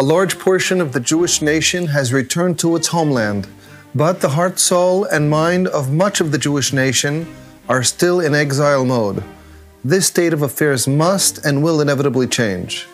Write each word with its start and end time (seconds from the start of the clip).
A 0.00 0.10
large 0.10 0.38
portion 0.38 0.80
of 0.80 0.94
the 0.94 0.98
Jewish 0.98 1.42
nation 1.42 1.88
has 1.88 2.10
returned 2.10 2.58
to 2.60 2.74
its 2.74 2.86
homeland, 2.86 3.46
but 3.94 4.22
the 4.22 4.30
heart, 4.30 4.58
soul, 4.58 5.04
and 5.04 5.28
mind 5.28 5.68
of 5.68 5.92
much 5.92 6.22
of 6.22 6.32
the 6.32 6.38
Jewish 6.38 6.72
nation 6.72 7.26
are 7.68 7.82
still 7.82 8.18
in 8.18 8.34
exile 8.34 8.86
mode. 8.86 9.22
This 9.84 10.06
state 10.06 10.32
of 10.32 10.40
affairs 10.40 10.88
must 10.88 11.44
and 11.44 11.62
will 11.62 11.82
inevitably 11.82 12.28
change. 12.28 12.86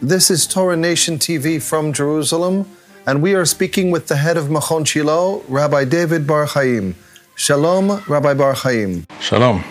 This 0.00 0.30
is 0.30 0.46
Torah 0.46 0.78
Nation 0.78 1.18
TV 1.18 1.60
from 1.60 1.92
Jerusalem, 1.92 2.70
and 3.06 3.20
we 3.20 3.34
are 3.34 3.44
speaking 3.44 3.90
with 3.90 4.06
the 4.06 4.16
head 4.16 4.38
of 4.38 4.46
Machon 4.46 4.86
Shilo, 4.86 5.44
Rabbi 5.46 5.84
David 5.84 6.26
Bar 6.26 6.46
Chaim. 6.46 6.94
Shalom, 7.34 8.02
Rabbi 8.08 8.32
Bar 8.32 8.54
Chaim. 8.54 9.06
Shalom. 9.20 9.62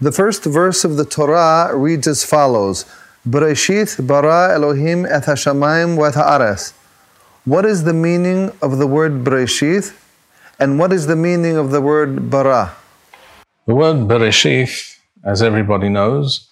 The 0.00 0.12
first 0.12 0.44
verse 0.44 0.82
of 0.82 0.96
the 0.96 1.04
Torah 1.04 1.76
reads 1.76 2.06
as 2.06 2.24
follows 2.24 2.86
Bereshith 3.28 4.06
bara 4.06 4.54
Elohim 4.54 5.04
et 5.04 5.24
hashamayim 5.24 5.98
et 6.08 6.14
haaretz. 6.14 6.72
What 7.44 7.66
is 7.66 7.84
the 7.84 7.92
meaning 7.92 8.50
of 8.62 8.78
the 8.78 8.86
word 8.86 9.24
Bereshith, 9.24 9.94
and 10.58 10.78
what 10.78 10.90
is 10.90 11.06
the 11.06 11.16
meaning 11.16 11.56
of 11.56 11.70
the 11.70 11.82
word 11.82 12.30
bara? 12.30 12.74
The 13.66 13.74
word 13.74 14.08
Bereshith, 14.08 14.96
as 15.22 15.42
everybody 15.42 15.90
knows, 15.90 16.48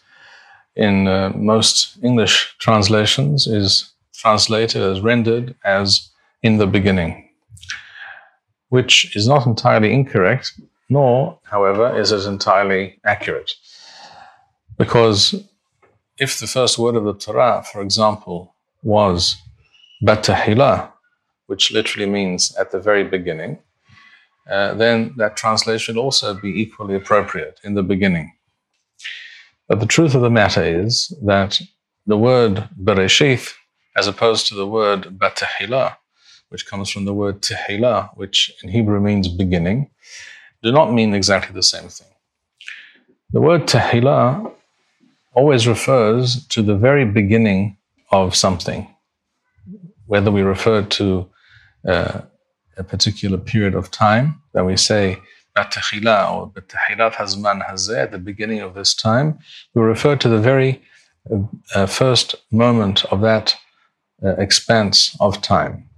in 0.77 1.09
uh, 1.09 1.33
most 1.35 1.97
English 2.03 2.55
translations 2.59 3.47
is 3.47 3.91
translated 4.13 4.83
as 4.83 5.01
rendered 5.01 5.55
as 5.65 6.11
in 6.43 6.59
the 6.59 6.67
beginning, 6.67 7.31
which 8.69 9.17
is 9.17 9.27
not 9.27 9.47
entirely 9.47 9.93
incorrect, 9.93 10.53
nor, 10.91 11.39
however, 11.45 11.99
is 11.99 12.13
it 12.13 12.27
entirely 12.27 13.01
accurate. 13.05 13.53
Because 14.77 15.35
if 16.19 16.39
the 16.39 16.47
first 16.47 16.79
word 16.79 16.97
of 16.97 17.05
the 17.05 17.15
Torah, 17.15 17.65
for 17.71 17.81
example, 17.81 18.55
was 18.83 19.37
Batahila, 20.03 20.91
which 21.47 21.73
literally 21.73 22.09
means 22.09 22.55
at 22.57 22.71
the 22.71 22.79
very 22.79 23.05
beginning, 23.05 23.59
uh, 24.51 24.75
then 24.75 25.15
that 25.17 25.37
translation 25.37 25.95
should 25.95 26.01
also 26.01 26.35
be 26.35 26.61
equally 26.61 26.95
appropriate 26.95 27.61
in 27.65 27.75
the 27.75 27.83
beginning. 27.83 28.33
But 29.69 29.81
the 29.81 29.87
truth 29.87 30.15
of 30.15 30.23
the 30.23 30.31
matter 30.31 30.65
is 30.65 31.13
that 31.25 31.61
the 32.07 32.17
word 32.17 32.69
Bereshith, 32.83 33.53
as 33.97 34.07
opposed 34.07 34.47
to 34.47 34.55
the 34.55 34.67
word 34.67 35.19
Batahila, 35.19 35.97
which 36.49 36.67
comes 36.67 36.89
from 36.89 37.05
the 37.05 37.15
word 37.15 37.43
Tehillah, 37.43 38.11
which 38.17 38.51
in 38.63 38.71
Hebrew 38.71 39.01
means 39.01 39.29
beginning, 39.29 39.91
do 40.63 40.73
not 40.73 40.93
mean 40.93 41.15
exactly 41.15 41.55
the 41.55 41.63
same 41.63 41.89
thing. 41.89 42.09
The 43.31 43.41
word 43.43 43.67
Tehillah 43.67 44.51
always 45.39 45.69
refers 45.69 46.47
to 46.49 46.63
the 46.63 46.75
very 46.75 47.05
beginning 47.05 47.77
of 48.11 48.35
something, 48.35 48.81
whether 50.07 50.31
we 50.33 50.43
refer 50.43 50.83
to 50.83 51.07
uh, 51.87 52.21
a 52.77 52.83
particular 52.83 53.39
period 53.39 53.75
of 53.75 53.91
time 53.91 54.27
that 54.53 54.65
we 54.65 54.77
say 54.77 55.05
or 55.57 56.51
Hazman 57.21 57.61
Hazeh, 57.69 58.03
at 58.05 58.11
the 58.11 58.19
beginning 58.19 58.61
of 58.61 58.75
this 58.75 58.95
time, 58.95 59.39
we 59.75 59.83
refer 59.83 60.17
to 60.17 60.29
the 60.29 60.39
very 60.39 60.83
uh, 61.31 61.39
uh, 61.75 61.87
first 61.87 62.35
moment 62.51 63.05
of 63.13 63.21
that 63.21 63.57
uh, 64.25 64.35
expanse 64.47 65.17
of 65.21 65.41
time. 65.41 65.89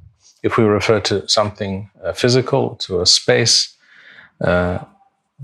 If 0.43 0.57
we 0.59 0.65
refer 0.65 1.01
to 1.01 1.29
something 1.29 1.91
uh, 2.05 2.13
physical, 2.13 2.77
to 2.85 3.01
a 3.01 3.07
space, 3.07 3.77
uh, 4.41 4.79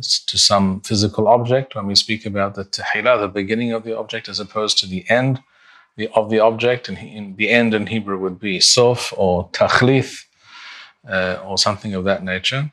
to 0.01 0.39
some 0.39 0.81
physical 0.81 1.29
object, 1.29 1.75
when 1.75 1.87
we 1.87 1.95
speak 1.95 2.27
about 2.27 2.55
the 2.55 2.65
tahila, 2.65 3.21
the 3.21 3.29
beginning 3.29 3.73
of 3.73 3.85
the 3.85 3.97
object, 3.97 4.29
as 4.29 4.41
opposed 4.41 4.79
to 4.79 4.87
the 4.87 5.09
end 5.09 5.43
the, 5.97 6.09
of 6.15 6.29
the 6.31 6.39
object, 6.39 6.89
and 6.89 7.37
the 7.37 7.49
end 7.49 7.73
in 7.75 7.87
Hebrew 7.87 8.19
would 8.19 8.39
be 8.39 8.61
sof 8.61 9.13
or 9.17 9.49
tachlith, 9.51 10.25
uh, 11.09 11.41
or 11.45 11.57
something 11.57 11.95
of 11.95 12.05
that 12.05 12.23
nature, 12.23 12.71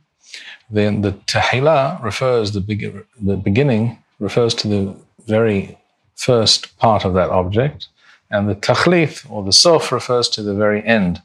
then 0.69 1.01
the 1.01 1.13
tahila 1.13 2.01
refers, 2.03 2.51
the, 2.51 2.61
be- 2.61 2.91
the 3.21 3.37
beginning 3.37 4.03
refers 4.19 4.53
to 4.55 4.67
the 4.67 4.95
very 5.25 5.77
first 6.15 6.77
part 6.77 7.05
of 7.05 7.13
that 7.13 7.29
object, 7.29 7.87
and 8.29 8.49
the 8.49 8.55
tachlith 8.55 9.25
or 9.29 9.43
the 9.43 9.53
sof 9.53 9.91
refers 9.91 10.27
to 10.29 10.41
the 10.41 10.55
very 10.55 10.83
end 10.85 11.21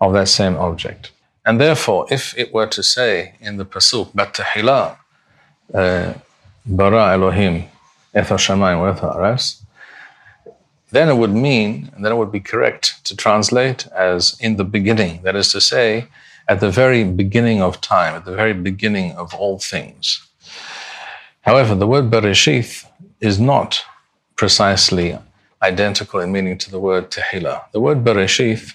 of 0.00 0.12
that 0.12 0.28
same 0.28 0.56
object. 0.56 1.12
And 1.44 1.60
therefore, 1.60 2.06
if 2.10 2.36
it 2.36 2.52
were 2.52 2.66
to 2.66 2.82
say 2.82 3.34
in 3.40 3.56
the 3.56 3.64
Pasuk, 3.64 4.12
Batahila, 4.12 4.92
uh, 4.92 4.96
Uh, 5.72 6.14
bara 6.64 7.12
Elohim, 7.12 7.64
Etha 8.14 8.36
Shamayim, 8.36 8.94
Etha 8.94 9.14
Aras, 9.14 9.62
then 10.90 11.08
it 11.08 11.16
would 11.16 11.32
mean, 11.32 11.90
and 11.94 12.04
then 12.04 12.12
it 12.12 12.16
would 12.16 12.32
be 12.32 12.40
correct 12.40 13.04
to 13.04 13.16
translate 13.16 13.86
as 13.88 14.36
in 14.40 14.56
the 14.56 14.64
beginning. 14.64 15.22
That 15.22 15.36
is 15.36 15.50
to 15.52 15.60
say, 15.60 16.08
at 16.48 16.60
the 16.60 16.70
very 16.70 17.04
beginning 17.04 17.60
of 17.60 17.80
time, 17.80 18.14
at 18.14 18.24
the 18.24 18.34
very 18.34 18.52
beginning 18.52 19.12
of 19.12 19.34
all 19.34 19.58
things. 19.58 20.26
However, 21.42 21.74
the 21.74 21.86
word 21.86 22.10
Bereshith 22.10 22.86
is 23.20 23.38
not 23.40 23.82
precisely 24.36 25.18
identical 25.62 26.20
in 26.20 26.32
meaning 26.32 26.58
to 26.58 26.70
the 26.70 26.78
word 26.78 27.10
Tehillah. 27.10 27.70
The 27.72 27.80
word 27.80 28.04
Bereshith 28.04 28.74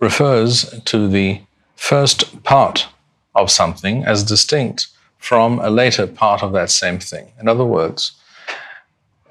refers 0.00 0.80
to 0.84 1.08
the 1.08 1.40
first 1.74 2.42
part 2.44 2.88
of 3.38 3.50
something 3.50 4.04
as 4.04 4.22
distinct 4.24 4.88
from 5.18 5.58
a 5.60 5.70
later 5.70 6.06
part 6.06 6.42
of 6.42 6.52
that 6.52 6.70
same 6.70 6.98
thing. 6.98 7.32
In 7.40 7.48
other 7.48 7.64
words, 7.64 8.12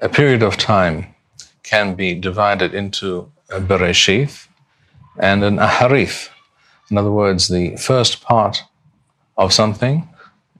a 0.00 0.08
period 0.08 0.42
of 0.42 0.56
time 0.56 1.14
can 1.62 1.94
be 1.94 2.14
divided 2.14 2.74
into 2.74 3.30
a 3.50 3.60
bereshith 3.60 4.46
and 5.18 5.42
an 5.44 5.56
Aharif. 5.56 6.28
In 6.90 6.98
other 6.98 7.10
words, 7.10 7.48
the 7.48 7.76
first 7.76 8.22
part 8.22 8.64
of 9.36 9.52
something, 9.52 10.08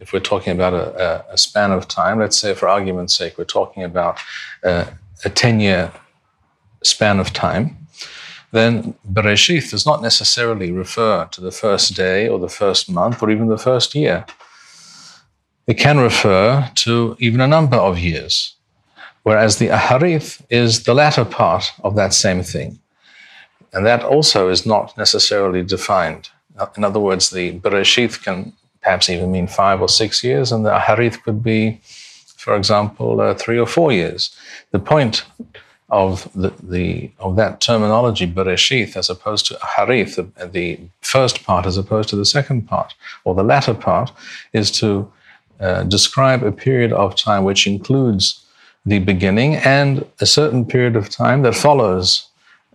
if 0.00 0.12
we're 0.12 0.20
talking 0.20 0.52
about 0.52 0.74
a, 0.74 1.24
a, 1.32 1.38
span 1.38 1.72
of 1.72 1.88
time, 1.88 2.18
let's 2.18 2.38
say 2.38 2.54
for 2.54 2.68
argument's 2.68 3.16
sake, 3.16 3.38
we're 3.38 3.44
talking 3.44 3.82
about 3.82 4.18
uh, 4.64 4.84
a, 5.24 5.26
a 5.26 5.30
10 5.30 5.60
year 5.60 5.92
span 6.82 7.18
of 7.18 7.32
time, 7.32 7.76
then 8.50 8.94
Bereshith 9.10 9.70
does 9.70 9.84
not 9.84 10.02
necessarily 10.02 10.72
refer 10.72 11.26
to 11.26 11.40
the 11.40 11.50
first 11.50 11.94
day 11.94 12.28
or 12.28 12.38
the 12.38 12.48
first 12.48 12.90
month 12.90 13.22
or 13.22 13.30
even 13.30 13.48
the 13.48 13.58
first 13.58 13.94
year. 13.94 14.24
It 15.66 15.74
can 15.74 15.98
refer 15.98 16.70
to 16.76 17.16
even 17.18 17.42
a 17.42 17.46
number 17.46 17.76
of 17.76 17.98
years, 17.98 18.54
whereas 19.22 19.58
the 19.58 19.68
Aharith 19.68 20.42
is 20.48 20.84
the 20.84 20.94
latter 20.94 21.26
part 21.26 21.72
of 21.84 21.94
that 21.96 22.14
same 22.14 22.42
thing. 22.42 22.78
And 23.74 23.84
that 23.84 24.02
also 24.02 24.48
is 24.48 24.64
not 24.64 24.96
necessarily 24.96 25.62
defined. 25.62 26.30
In 26.76 26.84
other 26.84 27.00
words, 27.00 27.28
the 27.30 27.58
Bereshith 27.60 28.22
can 28.24 28.54
perhaps 28.80 29.10
even 29.10 29.30
mean 29.30 29.46
five 29.46 29.82
or 29.82 29.88
six 29.88 30.24
years, 30.24 30.50
and 30.52 30.64
the 30.64 30.70
Aharith 30.70 31.22
could 31.22 31.42
be, 31.42 31.80
for 32.36 32.56
example, 32.56 33.20
uh, 33.20 33.34
three 33.34 33.58
or 33.58 33.66
four 33.66 33.92
years. 33.92 34.34
The 34.70 34.78
point 34.78 35.24
of 35.90 36.30
the, 36.34 36.52
the 36.62 37.10
of 37.18 37.36
that 37.36 37.60
terminology 37.60 38.26
bereshith 38.26 38.96
as 38.96 39.08
opposed 39.08 39.46
to 39.46 39.58
harith 39.76 40.16
the, 40.16 40.46
the, 40.46 40.78
first 41.00 41.44
part 41.44 41.64
as 41.64 41.78
opposed 41.78 42.08
to 42.08 42.16
the 42.16 42.26
second 42.26 42.62
part 42.68 42.94
or 43.24 43.34
the 43.34 43.42
latter 43.42 43.72
part 43.72 44.12
is 44.52 44.70
to 44.70 45.10
uh, 45.60 45.82
describe 45.84 46.42
a 46.42 46.52
period 46.52 46.92
of 46.92 47.16
time 47.16 47.44
which 47.44 47.66
includes 47.66 48.44
the 48.84 48.98
beginning 48.98 49.56
and 49.56 50.06
a 50.20 50.26
certain 50.26 50.64
period 50.64 50.94
of 50.94 51.08
time 51.08 51.42
that 51.42 51.54
follows 51.54 52.28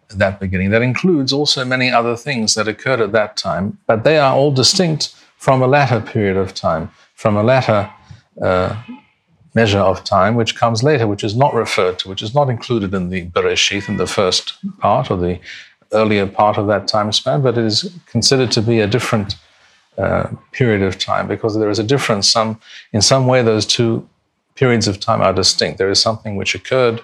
that 0.09 0.39
beginning 0.39 0.71
that 0.71 0.81
includes 0.81 1.31
also 1.31 1.63
many 1.63 1.91
other 1.91 2.15
things 2.15 2.55
that 2.55 2.67
occurred 2.67 2.99
at 2.99 3.11
that 3.11 3.37
time 3.37 3.77
but 3.85 4.03
they 4.03 4.17
are 4.17 4.33
all 4.33 4.51
distinct 4.51 5.15
from 5.37 5.61
a 5.61 5.67
latter 5.67 6.01
period 6.01 6.37
of 6.37 6.53
time 6.53 6.89
from 7.15 7.35
a 7.37 7.43
latter 7.43 7.89
uh, 8.41 8.75
measure 9.53 9.79
of 9.79 10.03
time 10.03 10.35
which 10.35 10.55
comes 10.55 10.83
later, 10.83 11.07
which 11.07 11.23
is 11.23 11.35
not 11.35 11.53
referred 11.53 11.99
to, 11.99 12.09
which 12.09 12.21
is 12.21 12.33
not 12.33 12.49
included 12.49 12.93
in 12.93 13.09
the 13.09 13.25
Bereshith 13.27 13.87
in 13.87 13.97
the 13.97 14.07
first 14.07 14.53
part 14.79 15.11
or 15.11 15.17
the 15.17 15.39
earlier 15.91 16.25
part 16.25 16.57
of 16.57 16.67
that 16.67 16.87
time 16.87 17.11
span, 17.11 17.41
but 17.41 17.57
it 17.57 17.63
is 17.63 17.91
considered 18.07 18.51
to 18.51 18.61
be 18.61 18.79
a 18.79 18.87
different 18.87 19.35
uh, 19.97 20.27
period 20.51 20.81
of 20.81 20.97
time 20.97 21.27
because 21.27 21.57
there 21.57 21.69
is 21.69 21.79
a 21.79 21.83
difference. 21.83 22.27
Some, 22.27 22.59
in 22.93 23.01
some 23.01 23.27
way, 23.27 23.43
those 23.43 23.65
two 23.65 24.07
periods 24.55 24.87
of 24.87 24.99
time 24.99 25.21
are 25.21 25.33
distinct. 25.33 25.77
There 25.77 25.89
is 25.89 26.01
something 26.01 26.35
which 26.35 26.55
occurred 26.55 27.01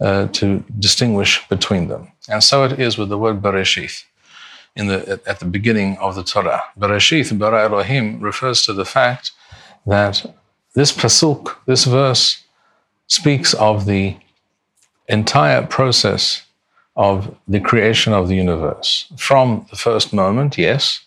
uh, 0.00 0.28
to 0.28 0.64
distinguish 0.78 1.46
between 1.48 1.88
them. 1.88 2.12
And 2.28 2.42
so 2.42 2.64
it 2.64 2.78
is 2.78 2.96
with 2.96 3.08
the 3.08 3.18
word 3.18 3.42
Bereshith 3.42 4.04
in 4.76 4.86
the, 4.86 5.20
at 5.26 5.40
the 5.40 5.44
beginning 5.44 5.98
of 5.98 6.14
the 6.14 6.22
Torah. 6.22 6.62
Bereshith, 6.78 7.36
Bara 7.38 7.64
Elohim, 7.64 8.20
refers 8.20 8.62
to 8.62 8.72
the 8.72 8.84
fact 8.84 9.32
that 9.86 10.24
this 10.74 10.92
pasuk, 10.92 11.56
this 11.66 11.84
verse, 11.84 12.42
speaks 13.06 13.54
of 13.54 13.86
the 13.86 14.16
entire 15.08 15.66
process 15.66 16.42
of 16.96 17.34
the 17.48 17.60
creation 17.60 18.12
of 18.12 18.28
the 18.28 18.36
universe 18.36 19.12
from 19.16 19.66
the 19.70 19.76
first 19.76 20.12
moment, 20.12 20.56
yes, 20.56 21.00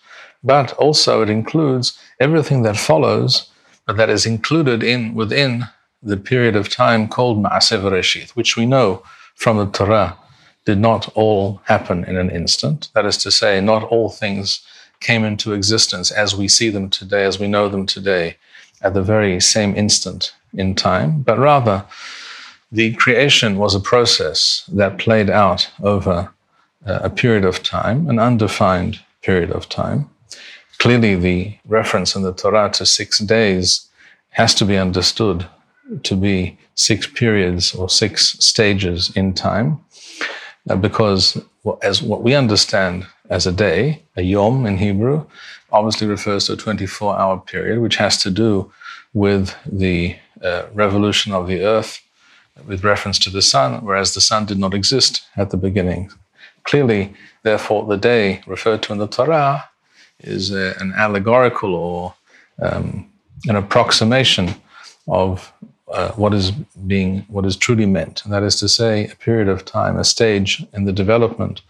but 0.44 0.74
also 0.74 1.21
it 1.21 1.30
includes 1.30 1.98
everything 2.19 2.63
that 2.63 2.77
follows, 2.77 3.50
but 3.86 3.98
that 3.98 4.10
is 4.10 4.25
included 4.25 4.83
in 4.83 5.13
within 5.13 5.66
the 6.01 6.18
period 6.18 6.56
of 6.56 6.68
time 6.68 7.07
called 7.07 7.42
Ma'aseh 7.42 7.81
Reshith, 7.81 8.31
which 8.31 8.57
we 8.57 8.66
know 8.66 9.04
from 9.36 9.57
the 9.57 9.66
Torah 9.68 10.18
did 10.66 10.80
not 10.80 11.09
all 11.16 11.62
happen 11.66 12.04
in 12.06 12.18
an 12.18 12.30
instant. 12.30 12.89
That 12.94 13.06
is 13.06 13.18
to 13.18 13.31
say, 13.31 13.62
not 13.62 13.83
all 13.83 14.09
things 14.09 14.66
came 15.00 15.24
into 15.24 15.54
existence 15.54 16.12
as 16.12 16.36
we 16.36 16.48
see 16.48 16.69
them 16.69 16.89
today, 16.89 17.24
as 17.24 17.39
we 17.39 17.48
know 17.48 17.69
them 17.69 17.86
today, 17.86 18.38
at 18.83 18.94
the 18.94 19.01
very 19.01 19.39
same 19.39 19.75
instant 19.75 20.33
in 20.53 20.75
time, 20.75 21.21
but 21.21 21.39
rather 21.39 21.85
the 22.71 22.94
creation 22.95 23.57
was 23.57 23.75
a 23.75 23.80
process 23.80 24.69
that 24.74 24.97
played 24.97 25.30
out 25.30 25.69
over 25.81 26.31
uh, 26.85 27.00
a 27.03 27.09
period 27.09 27.45
of 27.45 27.63
time, 27.63 28.09
an 28.09 28.19
undefined 28.19 29.00
period 29.21 29.51
of 29.51 29.69
time. 29.69 30.09
Clearly, 30.80 31.15
the 31.15 31.57
reference 31.65 32.15
in 32.15 32.24
the 32.24 32.33
Torah 32.33 32.69
to 32.74 32.85
six 32.85 33.19
days 33.19 33.88
has 34.31 34.53
to 34.56 34.65
be 34.65 34.77
understood 34.77 35.45
to 36.03 36.15
be 36.15 36.57
six 36.75 37.07
periods 37.07 37.75
or 37.75 37.89
six 37.89 38.38
stages 38.39 39.15
in 39.15 39.33
time, 39.33 39.80
uh, 40.69 40.75
because 40.75 41.41
as 41.81 42.01
what 42.01 42.24
we 42.24 42.33
understand 42.33 43.06
as 43.33 43.47
a 43.47 43.51
day, 43.51 44.03
a 44.15 44.21
yom 44.21 44.68
in 44.68 44.77
Hebrew, 44.77 45.25
obviously 45.71 46.06
refers 46.06 46.45
to 46.45 46.53
a 46.53 46.57
24 46.57 47.18
hour 47.19 47.39
period, 47.39 47.80
which 47.81 47.95
has 47.95 48.15
to 48.21 48.30
do 48.30 48.71
with 49.13 49.56
the 49.65 50.15
uh, 50.44 50.63
revolution 50.74 51.33
of 51.33 51.47
the 51.47 51.62
earth 51.63 52.00
with 52.68 52.83
reference 52.83 53.18
to 53.19 53.31
the 53.31 53.41
sun, 53.41 53.83
whereas 53.83 54.13
the 54.13 54.21
sun 54.21 54.45
did 54.45 54.59
not 54.59 54.75
exist 54.75 55.24
at 55.35 55.50
the 55.50 55.57
beginning. 55.57 56.12
Clearly, 56.63 57.13
therefore, 57.41 57.88
the 57.88 57.97
day 57.97 58.41
referred 58.45 58.83
to 58.83 58.94
in 58.94 59.00
the 59.00 59.07
Torah 59.07 59.68
is 60.19 60.51
uh, 60.51 60.75
an 60.80 60.94
allegorical 60.95 61.74
or 61.74 62.13
um, 62.62 63.09
an 63.47 63.56
approximation 63.56 64.53
of 65.07 65.51
uh, 65.91 66.12
what 66.12 66.33
is 66.35 66.51
being 66.88 67.25
what 67.30 67.45
is 67.45 67.57
truly 67.57 67.88
meant, 67.88 68.24
and 68.24 68.31
that 68.33 68.44
is 68.44 68.56
to 68.59 68.69
say, 68.69 69.07
a 69.07 69.15
period 69.15 69.47
of 69.47 69.65
time, 69.65 69.97
a 69.97 70.03
stage 70.03 70.63
in 70.74 70.85
the 70.85 70.94
development 70.94 71.62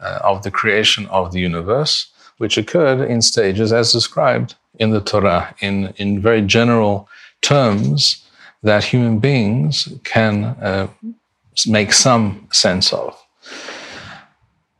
uh, 0.00 0.20
of 0.22 0.42
the 0.42 0.50
creation 0.50 1.06
of 1.06 1.32
the 1.32 1.40
universe, 1.40 2.08
which 2.38 2.58
occurred 2.58 3.00
in 3.08 3.22
stages 3.22 3.72
as 3.72 3.92
described 3.92 4.54
in 4.78 4.90
the 4.90 5.00
Torah, 5.00 5.54
in 5.60 5.94
in 5.96 6.20
very 6.20 6.42
general 6.42 7.08
terms 7.40 8.24
that 8.62 8.84
human 8.84 9.18
beings 9.18 9.88
can 10.04 10.44
uh, 10.44 10.88
make 11.66 11.92
some 11.92 12.48
sense 12.52 12.92
of. 12.92 13.16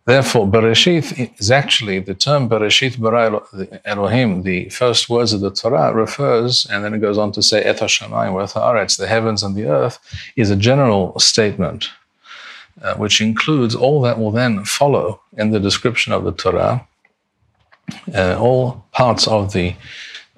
Therefore, 0.07 0.47
Bereshith 0.47 1.33
is 1.41 1.51
actually 1.51 1.99
the 1.99 2.15
term 2.15 2.49
Bereshith 2.49 2.97
bara 2.99 3.43
Elohim, 3.85 4.43
the 4.45 4.69
first 4.69 5.11
words 5.11 5.33
of 5.33 5.41
the 5.41 5.51
Torah, 5.51 5.93
refers, 5.93 6.65
and 6.71 6.85
then 6.85 6.95
it 6.95 7.01
goes 7.01 7.19
on 7.19 7.33
to 7.33 7.43
say 7.43 7.63
Et 7.65 7.77
HaShamayim 7.77 8.33
Aretz, 8.55 8.97
the 8.97 9.09
heavens 9.09 9.43
and 9.43 9.57
the 9.57 9.67
earth, 9.67 9.99
is 10.37 10.49
a 10.49 10.57
general 10.57 11.19
statement 11.19 11.89
uh, 12.83 12.95
which 12.95 13.21
includes 13.21 13.75
all 13.75 14.01
that 14.03 14.19
will 14.19 14.31
then 14.31 14.65
follow 14.65 15.21
in 15.37 15.51
the 15.51 15.61
description 15.61 16.13
of 16.13 16.25
the 16.25 16.33
Torah, 16.33 16.87
uh, 18.15 18.37
all 18.39 18.85
parts 18.93 19.27
of 19.27 19.53
the 19.53 19.75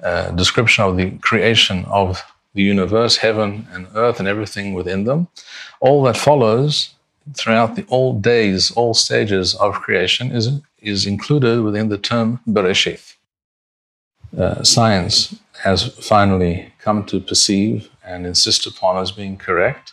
uh, 0.03 0.31
description 0.31 0.85
of 0.85 0.97
the 0.97 1.11
creation 1.19 1.85
of 1.87 2.23
the 2.55 2.63
universe, 2.63 3.17
heaven 3.17 3.67
and 3.73 3.87
earth, 3.95 4.19
and 4.19 4.29
everything 4.29 4.75
within 4.75 5.05
them. 5.05 5.29
All 5.81 6.03
that 6.05 6.17
follows 6.17 6.95
throughout 7.35 7.77
the 7.77 7.85
all 7.89 8.19
days, 8.19 8.71
all 8.73 8.95
stages 8.95 9.55
of 9.57 9.75
creation 9.75 10.33
is, 10.33 10.61
is 10.81 11.07
included 11.07 11.63
within 11.63 11.89
the 11.89 11.99
term 11.99 12.41
Bereshith. 12.49 13.17
Uh, 14.37 14.63
science 14.63 15.37
has 15.65 15.89
finally 15.97 16.73
come 16.79 17.05
to 17.07 17.21
perceive 17.21 17.91
and 18.05 18.27
insist 18.27 18.67
upon 18.67 18.97
as 18.97 19.11
being 19.11 19.37
correct. 19.37 19.93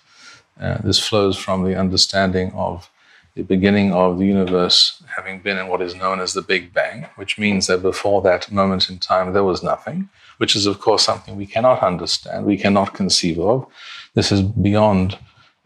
Uh, 0.59 0.77
this 0.83 0.99
flows 0.99 1.37
from 1.37 1.63
the 1.63 1.75
understanding 1.75 2.51
of 2.53 2.89
the 3.35 3.43
beginning 3.43 3.91
of 3.91 4.17
the 4.17 4.25
universe 4.25 5.03
having 5.17 5.39
been 5.39 5.57
in 5.57 5.67
what 5.67 5.81
is 5.81 5.93
known 5.93 6.21
as 6.21 6.33
the 6.33 6.41
Big 6.41 6.73
Bang, 6.73 7.07
which 7.17 7.37
means 7.37 7.67
that 7.67 7.81
before 7.81 8.21
that 8.21 8.49
moment 8.49 8.89
in 8.89 8.97
time 8.97 9.33
there 9.33 9.43
was 9.43 9.61
nothing, 9.61 10.09
which 10.37 10.55
is, 10.55 10.65
of 10.65 10.79
course, 10.79 11.03
something 11.03 11.35
we 11.35 11.45
cannot 11.45 11.83
understand, 11.83 12.45
we 12.45 12.57
cannot 12.57 12.93
conceive 12.93 13.37
of. 13.39 13.67
This 14.13 14.31
is 14.31 14.41
beyond 14.41 15.17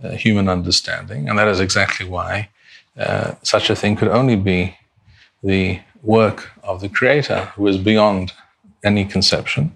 uh, 0.04 0.12
human 0.12 0.50
understanding. 0.50 1.30
And 1.30 1.38
that 1.38 1.48
is 1.48 1.60
exactly 1.60 2.08
why 2.08 2.50
uh, 2.98 3.36
such 3.44 3.70
a 3.70 3.76
thing 3.76 3.96
could 3.96 4.08
only 4.08 4.36
be 4.36 4.76
the 5.44 5.80
work 6.02 6.50
of 6.64 6.82
the 6.82 6.90
Creator, 6.90 7.52
who 7.56 7.68
is 7.68 7.78
beyond 7.78 8.34
any 8.84 9.06
conception. 9.06 9.76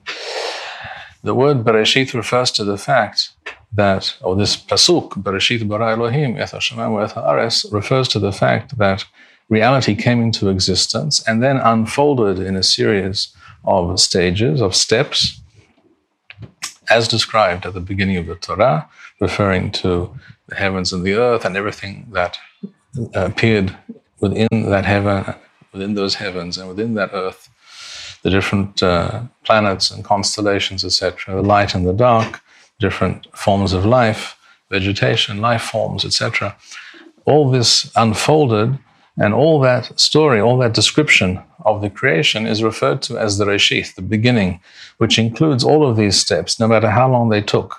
The 1.24 1.36
word 1.36 1.63
Bereshit 1.63 2.13
refers 2.13 2.51
to 2.51 2.63
the 2.63 2.77
fact 2.77 3.33
that, 3.75 4.16
or 4.22 4.36
this 4.36 4.56
pasuk, 4.56 5.12
Bereshit 5.24 5.68
bara 5.68 5.92
Elohim, 5.92 6.38
et 6.38 6.52
ha'ares, 6.52 7.66
refers 7.72 8.08
to 8.10 8.20
the 8.20 8.31
fact 8.31 8.78
that 8.78 9.06
reality 9.50 9.96
came 9.96 10.22
into 10.22 10.50
existence 10.50 11.24
and 11.28 11.42
then 11.42 11.58
unfolded 11.58 12.40
in 12.40 12.56
a 12.56 12.64
series 12.64 13.36
of 13.66 14.00
stages, 14.00 14.62
of 14.62 14.75
steps, 14.75 15.42
as 16.90 17.08
described 17.08 17.66
at 17.66 17.74
the 17.74 17.80
beginning 17.80 18.18
of 18.18 18.28
the 18.28 18.36
Torah, 18.36 18.90
referring 19.20 19.72
to 19.72 20.14
the 20.48 20.56
heavens 20.56 20.92
and 20.94 21.04
the 21.06 21.14
earth 21.14 21.46
and 21.46 21.56
everything 21.56 22.08
that 22.12 22.38
appeared 23.14 23.75
within 24.20 24.70
that 24.70 24.86
heaven, 24.86 25.34
within 25.72 25.96
those 25.96 26.16
heavens 26.16 26.58
and 26.58 26.68
within 26.68 26.94
that 26.96 27.10
earth, 27.14 27.50
the 28.22 28.30
different 28.30 28.84
uh, 28.84 29.24
planets 29.44 29.92
and 29.92 30.04
constellations, 30.04 30.86
etc., 30.86 31.36
the 31.36 31.42
light 31.42 31.74
and 31.75 31.88
the 31.88 31.94
dark, 31.94 32.42
different 32.80 33.28
forms 33.36 33.74
of 33.74 33.86
life, 33.86 34.36
vegetation, 34.70 35.42
life 35.42 35.62
forms, 35.62 36.06
etc. 36.06 36.56
All 37.25 37.50
this 37.50 37.92
unfolded, 37.96 38.78
and 39.18 39.34
all 39.34 39.60
that 39.60 40.00
story, 40.00 40.40
all 40.40 40.58
that 40.58 40.74
description 40.74 41.40
of 41.66 41.81
the 41.81 41.90
creation 41.90 42.48
is 42.48 42.64
referred 42.64 43.02
to 43.04 43.18
as 43.18 43.38
the 43.38 43.46
Reshith, 43.46 43.96
the 43.96 44.02
beginning, 44.02 44.60
which 44.98 45.20
includes 45.20 45.64
all 45.64 45.88
of 45.88 45.98
these 45.98 46.20
steps, 46.20 46.60
no 46.60 46.68
matter 46.68 46.90
how 46.90 47.10
long 47.10 47.30
they 47.30 47.42
took, 47.42 47.75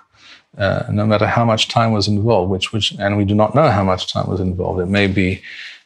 uh, 0.58 0.84
no 0.90 1.04
matter 1.04 1.26
how 1.26 1.44
much 1.44 1.68
time 1.68 1.92
was 1.92 2.06
involved, 2.06 2.50
which, 2.50 2.72
which, 2.72 2.92
and 3.00 3.16
we 3.16 3.24
do 3.24 3.34
not 3.34 3.54
know 3.54 3.68
how 3.68 3.82
much 3.82 4.12
time 4.12 4.28
was 4.28 4.40
involved. 4.40 4.80
It 4.80 4.86
may 4.86 5.08
be 5.08 5.42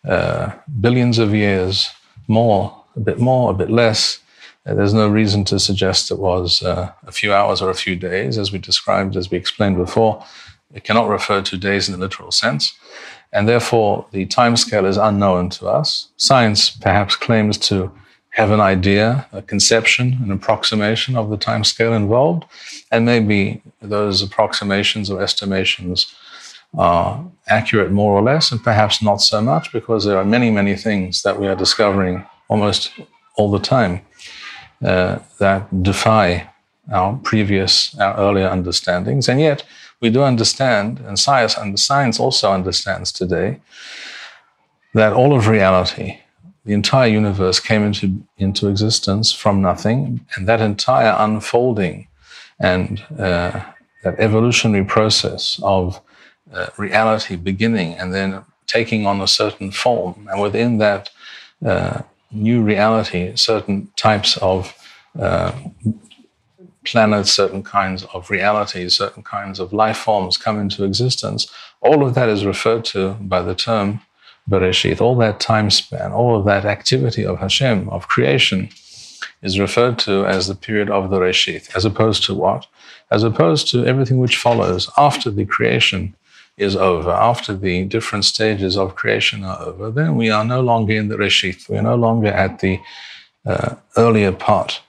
uh, 0.07 0.53
billions 0.81 1.19
of 1.19 1.35
years, 1.35 1.89
more, 2.27 2.85
a 2.95 3.01
bit 3.01 3.19
more, 3.19 3.51
a 3.51 3.55
bit 3.55 3.71
less. 3.71 4.19
Uh, 4.69 4.75
there's 4.75 4.93
no 4.93 5.09
reason 5.09 5.45
to 5.45 5.59
suggest 5.59 6.11
it 6.11 6.19
was 6.19 6.63
uh, 6.63 6.93
a 7.07 7.13
few 7.13 7.33
hours 7.33 7.63
or 7.63 7.71
a 7.71 7.75
few 7.75 7.97
days, 7.97 8.37
as 8.37 8.53
we 8.53 8.59
described, 8.59 9.17
as 9.17 9.31
we 9.31 9.39
explained 9.39 9.77
before. 9.77 10.23
It 10.75 10.85
cannot 10.85 11.09
refer 11.09 11.41
to 11.41 11.57
days 11.57 11.89
in 11.89 11.95
the 11.95 12.01
literal 12.01 12.31
sense 12.31 12.77
and 13.33 13.49
therefore 13.49 14.07
the 14.13 14.27
timescale 14.27 14.87
is 14.87 14.97
unknown 14.97 15.51
to 15.51 15.69
us. 15.69 16.09
Science 16.17 16.71
perhaps 16.71 17.17
claims 17.17 17.59
to 17.59 17.93
have 18.31 18.51
an 18.51 18.61
idea, 18.61 19.27
a 19.33 19.43
conception, 19.43 20.19
an 20.23 20.31
approximation 20.31 21.17
of 21.17 21.31
the 21.31 21.39
timescale 21.39 21.97
involved, 21.97 22.45
and 22.93 23.05
maybe 23.05 23.63
those 23.83 24.23
approximations 24.23 25.11
or 25.11 25.21
estimations 25.21 26.15
are 26.77 27.25
accurate 27.49 27.91
more 27.91 28.13
or 28.13 28.23
less, 28.23 28.53
and 28.53 28.63
perhaps 28.63 29.03
not 29.03 29.17
so 29.17 29.41
much 29.41 29.73
because 29.73 30.05
there 30.05 30.19
are 30.19 30.25
many, 30.25 30.51
many 30.51 30.77
things 30.77 31.23
that 31.23 31.41
we 31.41 31.49
are 31.49 31.57
discovering 31.57 32.25
almost 32.49 32.93
all 33.37 33.51
the 33.51 33.59
time 33.59 34.01
that 34.81 35.83
defy 35.83 36.51
our 36.93 37.17
previous, 37.23 37.99
our 37.99 38.17
earlier 38.17 38.49
understandings, 38.49 39.29
and 39.29 39.41
yet 39.41 39.65
we 40.01 40.11
do 40.11 40.23
understand, 40.23 41.01
and 41.01 41.19
science, 41.19 41.57
and 41.57 41.79
science 41.79 42.21
also 42.21 42.53
understands 42.53 43.13
today, 43.13 43.61
that 44.95 45.13
all 45.13 45.37
of 45.37 45.49
reality, 45.49 46.21
the 46.65 46.73
entire 46.73 47.09
universe 47.09 47.61
came 47.61 47.83
into, 47.83 48.23
into 48.39 48.69
existence 48.69 49.33
from 49.33 49.61
nothing, 49.61 50.21
and 50.35 50.49
that 50.49 50.61
entire 50.61 51.15
unfolding 51.19 52.07
and 52.61 53.05
uh, 53.19 53.61
that 54.05 54.19
evolutionary 54.19 54.85
process 54.85 55.61
of 55.63 56.01
uh, 56.53 56.67
reality 56.77 57.37
beginning 57.37 57.95
and 57.95 58.15
then 58.15 58.43
taking 58.67 59.07
on 59.07 59.21
a 59.21 59.27
certain 59.27 59.71
form, 59.71 60.29
and 60.31 60.41
within 60.41 60.79
that 60.79 61.11
uh, 61.65 62.03
new 62.31 62.63
reality, 62.63 63.35
certain 63.37 63.91
types 63.97 64.37
of 64.39 64.75
uh, 65.19 65.53
planets, 66.85 67.31
certain 67.31 67.63
kinds 67.63 68.05
of 68.15 68.31
realities, 68.31 68.97
certain 68.97 69.23
kinds 69.23 69.59
of 69.59 69.73
life 69.73 69.97
forms 69.97 70.37
come 70.37 70.59
into 70.59 70.85
existence, 70.85 71.51
all 71.81 72.07
of 72.07 72.15
that 72.15 72.29
is 72.29 72.45
referred 72.45 72.85
to 72.85 73.15
by 73.15 73.43
the 73.43 73.55
term 73.55 74.01
Bereshit. 74.49 75.01
All 75.01 75.17
that 75.17 75.41
time 75.41 75.71
span, 75.71 76.13
all 76.13 76.35
of 76.37 76.45
that 76.47 76.65
activity 76.65 77.25
of 77.25 77.39
Hashem, 77.39 77.89
of 77.91 78.09
creation, 78.09 78.71
is 79.43 79.61
referred 79.61 79.99
to 80.01 80.27
as 80.27 80.49
the 80.49 80.55
period 80.55 80.91
of 80.91 81.11
the 81.11 81.19
Reshit, 81.19 81.75
as 81.77 81.85
opposed 81.85 82.25
to 82.25 82.35
what? 82.35 82.67
As 83.11 83.23
opposed 83.23 83.69
to 83.69 83.85
everything 83.85 84.19
which 84.19 84.37
follows 84.37 84.91
after 84.97 85.31
the 85.31 85.45
creation 85.45 86.15
is 86.59 86.77
over, 86.77 87.11
after 87.11 87.55
the 87.55 87.85
different 87.85 88.25
stages 88.25 88.77
of 88.77 88.97
creation 88.97 89.45
are 89.45 89.61
over, 89.61 89.91
then 89.91 90.17
we 90.17 90.29
are 90.29 90.45
no 90.45 90.61
longer 90.61 90.95
in 90.95 91.09
the 91.09 91.17
Reshit. 91.17 91.69
We 91.69 91.79
are 91.79 91.83
no 91.83 91.95
longer 91.95 92.29
at 92.29 92.59
the 92.59 92.81
uh, 93.47 93.77
earlier 93.97 94.33
part 94.33 94.83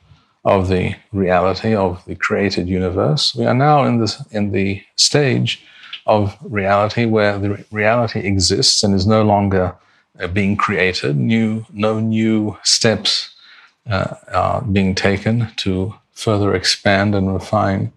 of 0.44 0.68
the 0.68 0.96
reality 1.12 1.76
of 1.76 2.04
the 2.06 2.16
created 2.16 2.68
universe. 2.68 3.36
We 3.36 3.46
are 3.46 3.54
now 3.54 3.84
in, 3.84 4.00
this, 4.00 4.22
in 4.32 4.52
the 4.52 4.84
stage 4.96 5.64
of 6.06 6.36
reality 6.42 7.06
where 7.06 7.38
the 7.38 7.64
reality 7.72 8.22
exists 8.22 8.84
and 8.84 8.96
is 8.96 9.06
no 9.06 9.22
longer 9.24 9.76
uh, 10.20 10.28
being 10.28 10.58
created. 10.58 11.18
New, 11.18 11.66
no 11.72 12.00
new 12.00 12.58
steps 12.64 13.36
uh, 13.88 14.16
are 14.34 14.62
being 14.64 14.96
taken 14.96 15.52
to 15.58 15.94
further 16.14 16.56
expand 16.56 17.16
and 17.16 17.34
refine 17.34 17.94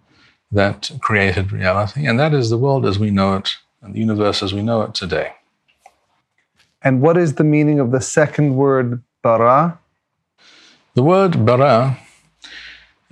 that 0.51 0.91
created 1.01 1.51
reality. 1.51 2.05
And 2.05 2.19
that 2.19 2.33
is 2.33 2.49
the 2.49 2.57
world 2.57 2.85
as 2.85 2.99
we 2.99 3.09
know 3.09 3.37
it, 3.37 3.49
and 3.83 3.93
the 3.93 3.99
universe 3.99 4.41
as 4.41 4.53
we 4.53 4.61
know 4.61 4.81
it 4.81 4.93
today. 4.95 5.33
And 6.81 7.01
what 7.01 7.17
is 7.17 7.35
the 7.35 7.43
meaning 7.43 7.79
of 7.79 7.91
the 7.91 8.01
second 8.01 8.55
word, 8.55 9.03
bara? 9.21 9.79
The 10.95 11.03
word 11.03 11.45
bara, 11.45 11.97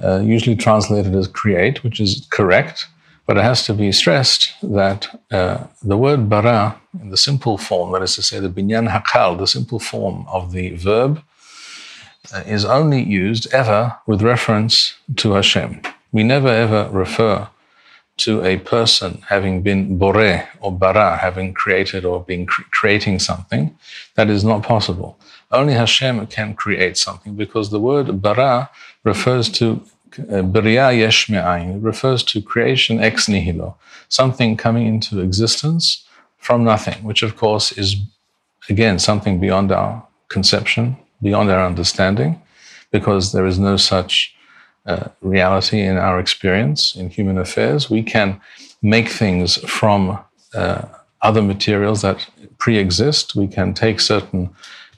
uh, 0.04 0.20
usually 0.20 0.56
translated 0.56 1.16
as 1.16 1.28
create, 1.28 1.84
which 1.84 2.00
is 2.00 2.28
correct, 2.32 2.88
but 3.26 3.38
it 3.38 3.44
has 3.44 3.66
to 3.66 3.74
be 3.74 3.92
stressed 3.92 4.54
that 4.62 5.08
uh, 5.32 5.66
the 5.82 5.98
word 5.98 6.30
bara, 6.30 6.82
in 7.00 7.10
the 7.10 7.18
simple 7.18 7.58
form, 7.58 7.92
that 7.94 8.02
is 8.02 8.16
to 8.16 8.22
say, 8.22 8.40
the 8.40 8.50
binyan 8.50 8.90
hakal, 8.90 9.38
the 9.38 9.48
simple 9.48 9.80
form 9.80 10.26
of 10.28 10.52
the 10.52 10.76
verb, 10.76 11.22
uh, 12.34 12.44
is 12.46 12.66
only 12.66 13.02
used 13.02 13.52
ever 13.54 13.98
with 14.06 14.22
reference 14.22 14.96
to 15.18 15.34
Hashem. 15.34 15.82
We 16.12 16.24
never 16.24 16.50
ever 16.50 16.90
refer 16.92 17.48
to 18.26 18.44
a 18.44 18.58
person 18.58 19.22
having 19.28 19.62
been 19.62 19.98
bore 19.98 20.48
or 20.60 20.72
bara, 20.72 21.18
having 21.18 21.54
created 21.54 22.06
or 22.06 22.24
been 22.24 22.46
cre- 22.46 22.70
creating 22.72 23.20
something. 23.20 23.76
That 24.16 24.30
is 24.30 24.44
not 24.44 24.64
possible. 24.64 25.18
Only 25.52 25.74
Hashem 25.74 26.28
can 26.28 26.54
create 26.54 26.98
something 26.98 27.36
because 27.36 27.70
the 27.70 27.80
word 27.80 28.22
bara 28.22 28.70
refers 29.04 29.50
to 29.60 29.82
uh, 30.30 30.42
bria 30.42 30.92
yesh 30.92 31.30
me'ayin, 31.30 31.84
refers 31.84 32.24
to 32.24 32.42
creation 32.42 33.00
ex 33.00 33.28
nihilo, 33.28 33.76
something 34.10 34.58
coming 34.58 34.88
into 34.88 35.20
existence 35.20 36.06
from 36.38 36.64
nothing, 36.64 37.04
which 37.04 37.24
of 37.24 37.36
course 37.38 37.72
is 37.72 37.96
again 38.70 39.00
something 39.00 39.40
beyond 39.40 39.72
our 39.72 40.06
conception, 40.30 40.98
beyond 41.22 41.50
our 41.50 41.66
understanding, 41.66 42.42
because 42.92 43.32
there 43.32 43.46
is 43.46 43.58
no 43.60 43.78
such 43.78 44.36
uh, 44.86 45.10
reality 45.22 45.82
in 45.82 45.98
our 45.98 46.20
experience 46.20 46.96
in 46.96 47.10
human 47.10 47.38
affairs. 47.38 47.90
We 47.90 48.04
can 48.04 48.42
make 48.82 49.10
things 49.10 49.58
from 49.70 50.20
uh, 50.54 50.84
other 51.22 51.42
materials 51.42 52.02
that 52.02 52.28
pre 52.58 52.78
exist. 52.78 53.36
We 53.36 53.48
can 53.48 53.74
take 53.74 54.00
certain 54.00 54.50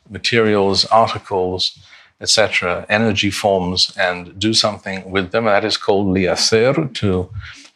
materials, 0.09 0.85
articles, 0.85 1.77
etc., 2.21 2.85
energy 2.89 3.29
forms, 3.29 3.93
and 3.97 4.37
do 4.39 4.53
something 4.53 5.09
with 5.09 5.31
them. 5.31 5.45
That 5.45 5.65
is 5.65 5.77
called 5.77 6.07
liaser, 6.07 6.93
to 6.93 7.29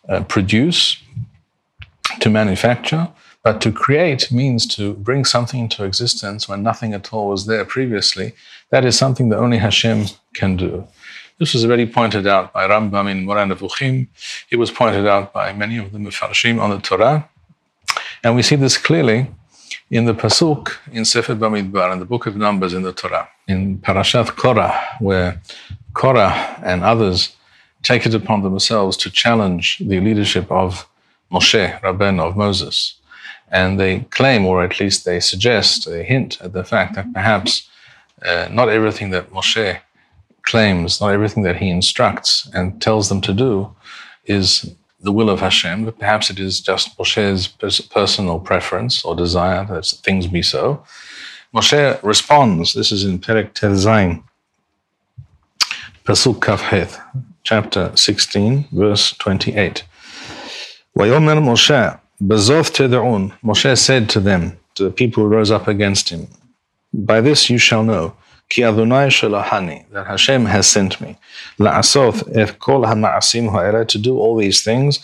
uh, 0.07 0.23
produce, 0.23 1.01
to 2.21 2.29
manufacture. 2.29 3.09
But 3.43 3.61
to 3.61 3.71
create 3.71 4.31
means 4.31 4.65
to 4.75 4.93
bring 4.93 5.23
something 5.23 5.61
into 5.61 5.85
existence 5.85 6.49
when 6.49 6.63
nothing 6.63 6.93
at 6.93 7.13
all 7.13 7.29
was 7.29 7.45
there 7.45 7.63
previously. 7.63 8.33
That 8.71 8.83
is 8.83 8.97
something 8.97 9.29
that 9.29 9.39
only 9.39 9.57
Hashem 9.57 10.05
can 10.33 10.57
do. 10.57 10.87
This 11.39 11.53
was 11.53 11.63
already 11.63 11.85
pointed 11.85 12.25
out 12.25 12.51
by 12.51 12.67
Rambam 12.67 13.11
in 13.11 13.23
Moreh 13.23 13.45
Nevuchim. 13.45 14.07
It 14.49 14.55
was 14.55 14.71
pointed 14.71 15.05
out 15.05 15.33
by 15.33 15.53
many 15.53 15.77
of 15.77 15.91
the 15.91 15.99
Mefarshim 15.99 16.59
on 16.59 16.71
the 16.71 16.79
Torah. 16.79 17.29
And 18.23 18.35
we 18.35 18.41
see 18.41 18.55
this 18.55 18.75
clearly 18.75 19.29
in 19.91 20.05
the 20.05 20.15
Pasuk 20.15 20.77
in 20.91 21.05
Sefer 21.05 21.35
Bamidbar, 21.35 21.93
in 21.93 21.99
the 21.99 22.05
book 22.05 22.25
of 22.25 22.35
Numbers 22.35 22.73
in 22.73 22.81
the 22.81 22.91
Torah, 22.91 23.29
in 23.47 23.77
Parashat 23.77 24.35
Korah, 24.35 24.97
where 24.99 25.39
Korah 25.93 26.59
and 26.63 26.83
others 26.83 27.35
take 27.83 28.07
it 28.07 28.15
upon 28.15 28.41
themselves 28.41 28.97
to 28.97 29.11
challenge 29.11 29.77
the 29.77 29.99
leadership 29.99 30.51
of 30.51 30.89
Moshe, 31.31 31.79
Rabben 31.81 32.19
of 32.19 32.35
Moses. 32.35 32.95
And 33.51 33.79
they 33.79 33.99
claim, 34.09 34.43
or 34.47 34.63
at 34.63 34.79
least 34.79 35.05
they 35.05 35.19
suggest, 35.19 35.87
they 35.87 36.03
hint 36.03 36.41
at 36.41 36.53
the 36.53 36.63
fact 36.63 36.95
that 36.95 37.13
perhaps 37.13 37.69
uh, 38.25 38.47
not 38.51 38.69
everything 38.69 39.11
that 39.11 39.29
Moshe 39.29 39.79
claims, 40.47 41.01
not 41.01 41.11
everything 41.11 41.43
that 41.43 41.57
he 41.57 41.69
instructs 41.69 42.49
and 42.53 42.81
tells 42.81 43.09
them 43.09 43.21
to 43.21 43.33
do 43.33 43.75
is 44.25 44.73
the 45.01 45.11
will 45.11 45.29
of 45.29 45.41
Hashem, 45.41 45.85
but 45.85 45.99
perhaps 45.99 46.29
it 46.29 46.39
is 46.39 46.59
just 46.59 46.97
Moshe's 46.97 47.47
personal 47.97 48.39
preference 48.39 49.05
or 49.05 49.15
desire 49.15 49.65
that 49.65 49.85
things 50.03 50.25
be 50.25 50.41
so. 50.41 50.83
Moshe 51.53 52.01
responds, 52.01 52.73
this 52.73 52.91
is 52.91 53.03
in 53.03 53.19
Perek 53.19 53.53
Tet 53.53 53.71
Zayin, 53.71 54.23
Pasuk 56.03 56.39
Kafhet, 56.39 56.99
chapter 57.43 57.91
16, 57.95 58.67
verse 58.71 59.13
28. 59.17 59.83
Wayomer 60.97 61.39
Moshe, 61.39 61.99
Tedaun, 62.21 63.33
Moshe 63.43 63.77
said 63.77 64.09
to 64.09 64.19
them, 64.19 64.57
to 64.75 64.83
the 64.83 64.91
people 64.91 65.23
who 65.23 65.29
rose 65.29 65.51
up 65.51 65.67
against 65.67 66.09
him, 66.09 66.27
By 66.93 67.21
this 67.21 67.49
you 67.49 67.57
shall 67.57 67.83
know 67.83 68.15
Ki 68.49 68.63
Adonai 68.63 69.07
shalahani, 69.07 69.85
that 69.91 70.07
Hashem 70.07 70.45
has 70.45 70.67
sent 70.67 71.01
me. 71.01 71.17
La'asoth 71.59 72.23
et 72.35 72.59
kol 72.59 72.85
ha'ma'asim 72.85 73.49
ha'ere, 73.51 73.85
to 73.85 73.97
do 73.97 74.17
all 74.17 74.37
these 74.37 74.63
things. 74.63 74.99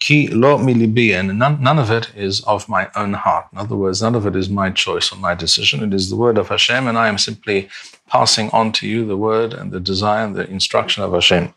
Ki 0.00 0.28
lo 0.28 0.58
milibi, 0.58 1.12
and 1.18 1.38
none, 1.38 1.60
none 1.62 1.78
of 1.78 1.90
it 1.90 2.10
is 2.14 2.40
of 2.44 2.68
my 2.68 2.88
own 2.94 3.14
heart. 3.14 3.46
In 3.52 3.58
other 3.58 3.76
words, 3.76 4.00
none 4.00 4.14
of 4.14 4.26
it 4.26 4.36
is 4.36 4.48
my 4.48 4.70
choice 4.70 5.12
or 5.12 5.16
my 5.16 5.34
decision. 5.34 5.82
It 5.82 5.92
is 5.92 6.08
the 6.08 6.16
word 6.16 6.38
of 6.38 6.48
Hashem, 6.48 6.86
and 6.86 6.96
I 6.96 7.08
am 7.08 7.18
simply 7.18 7.68
passing 8.08 8.48
on 8.50 8.72
to 8.72 8.86
you 8.86 9.04
the 9.04 9.16
word 9.16 9.52
and 9.52 9.72
the 9.72 9.80
desire 9.80 10.24
and 10.24 10.36
the 10.36 10.48
instruction 10.48 11.02
of 11.02 11.12
Hashem. 11.12 11.52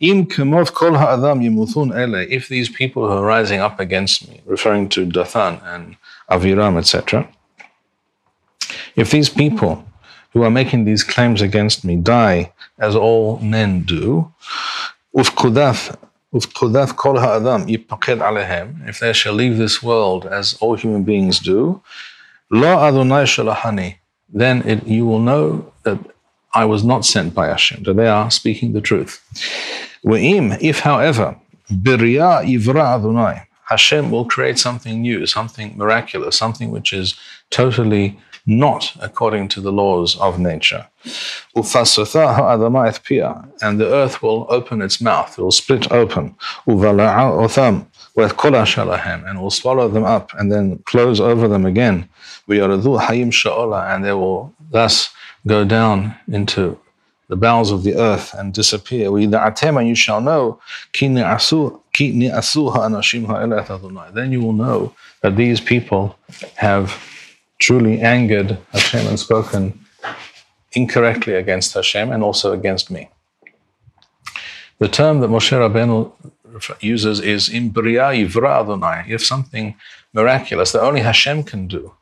If 0.00 0.28
these 2.48 2.68
people 2.70 3.06
who 3.06 3.12
are 3.12 3.24
rising 3.24 3.60
up 3.60 3.78
against 3.78 4.28
me, 4.28 4.40
referring 4.46 4.88
to 4.88 5.04
Dathan 5.06 5.60
and 5.64 5.96
Aviram, 6.30 6.76
etc., 6.78 7.28
if 8.96 9.10
these 9.10 9.28
people 9.28 9.84
who 10.32 10.42
are 10.42 10.50
making 10.50 10.84
these 10.84 11.04
claims 11.04 11.42
against 11.42 11.84
me 11.84 11.96
die 11.96 12.52
as 12.78 12.96
all 12.96 13.38
men 13.40 13.82
do, 13.82 14.32
if 15.14 15.34
they 19.00 19.12
shall 19.12 19.34
leave 19.34 19.58
this 19.58 19.82
world 19.82 20.26
as 20.26 20.54
all 20.60 20.74
human 20.74 21.04
beings 21.04 21.38
do, 21.38 21.82
then 24.34 24.62
it, 24.66 24.86
you 24.86 25.04
will 25.04 25.20
know 25.20 25.72
that 25.82 25.98
I 26.54 26.64
was 26.64 26.82
not 26.84 27.04
sent 27.04 27.34
by 27.34 27.48
Hashem, 27.48 27.82
that 27.84 27.96
they 27.96 28.08
are 28.08 28.30
speaking 28.30 28.72
the 28.72 28.80
truth. 28.80 29.20
If, 30.04 30.80
however, 30.80 31.36
Hashem 33.68 34.10
will 34.10 34.24
create 34.24 34.58
something 34.58 35.00
new, 35.00 35.26
something 35.26 35.76
miraculous, 35.76 36.36
something 36.36 36.70
which 36.70 36.92
is 36.92 37.14
totally 37.50 38.18
not 38.46 38.96
according 39.00 39.48
to 39.48 39.60
the 39.60 39.72
laws 39.72 40.16
of 40.16 40.38
nature. 40.38 40.86
And 41.54 41.64
the 43.80 43.92
earth 43.92 44.22
will 44.22 44.46
open 44.48 44.80
its 44.82 45.00
mouth, 45.00 45.38
it 45.38 45.42
will 45.42 45.52
split 45.52 45.92
open. 45.92 46.34
And 46.66 46.80
will 49.40 49.50
swallow 49.50 49.88
them 49.88 50.04
up 50.04 50.32
and 50.38 50.52
then 50.52 50.78
close 50.84 51.20
over 51.20 51.48
them 51.48 51.66
again. 51.66 52.08
And 52.48 54.04
they 54.04 54.12
will 54.12 54.54
thus 54.70 55.10
go 55.46 55.64
down 55.64 56.14
into 56.28 56.78
the 57.28 57.36
bowels 57.36 57.70
of 57.70 57.82
the 57.82 57.94
earth 57.94 58.34
and 58.34 58.52
disappear. 58.52 59.16
And 59.16 59.88
you 59.88 59.94
shall 59.94 60.20
know, 60.20 60.60
then 61.00 61.16
you 64.32 64.40
will 64.40 64.52
know 64.52 64.94
that 65.22 65.36
these 65.36 65.60
people 65.60 66.18
have 66.56 67.11
truly 67.62 68.00
angered 68.00 68.58
Hashem 68.72 69.06
and 69.06 69.18
spoken 69.18 69.62
incorrectly 70.72 71.34
against 71.34 71.74
Hashem 71.74 72.10
and 72.10 72.22
also 72.22 72.52
against 72.52 72.90
me. 72.90 73.08
The 74.80 74.88
term 74.88 75.20
that 75.20 75.30
Moshe 75.30 75.52
Rabbeinu 75.62 76.12
uses 76.80 77.20
is 77.20 77.48
imbriya 77.48 78.08
ivra 78.22 78.60
Adonai. 78.60 79.04
If 79.08 79.24
something 79.24 79.76
miraculous 80.12 80.72
that 80.72 80.82
only 80.82 81.02
Hashem 81.02 81.44
can 81.44 81.68
do 81.68 81.94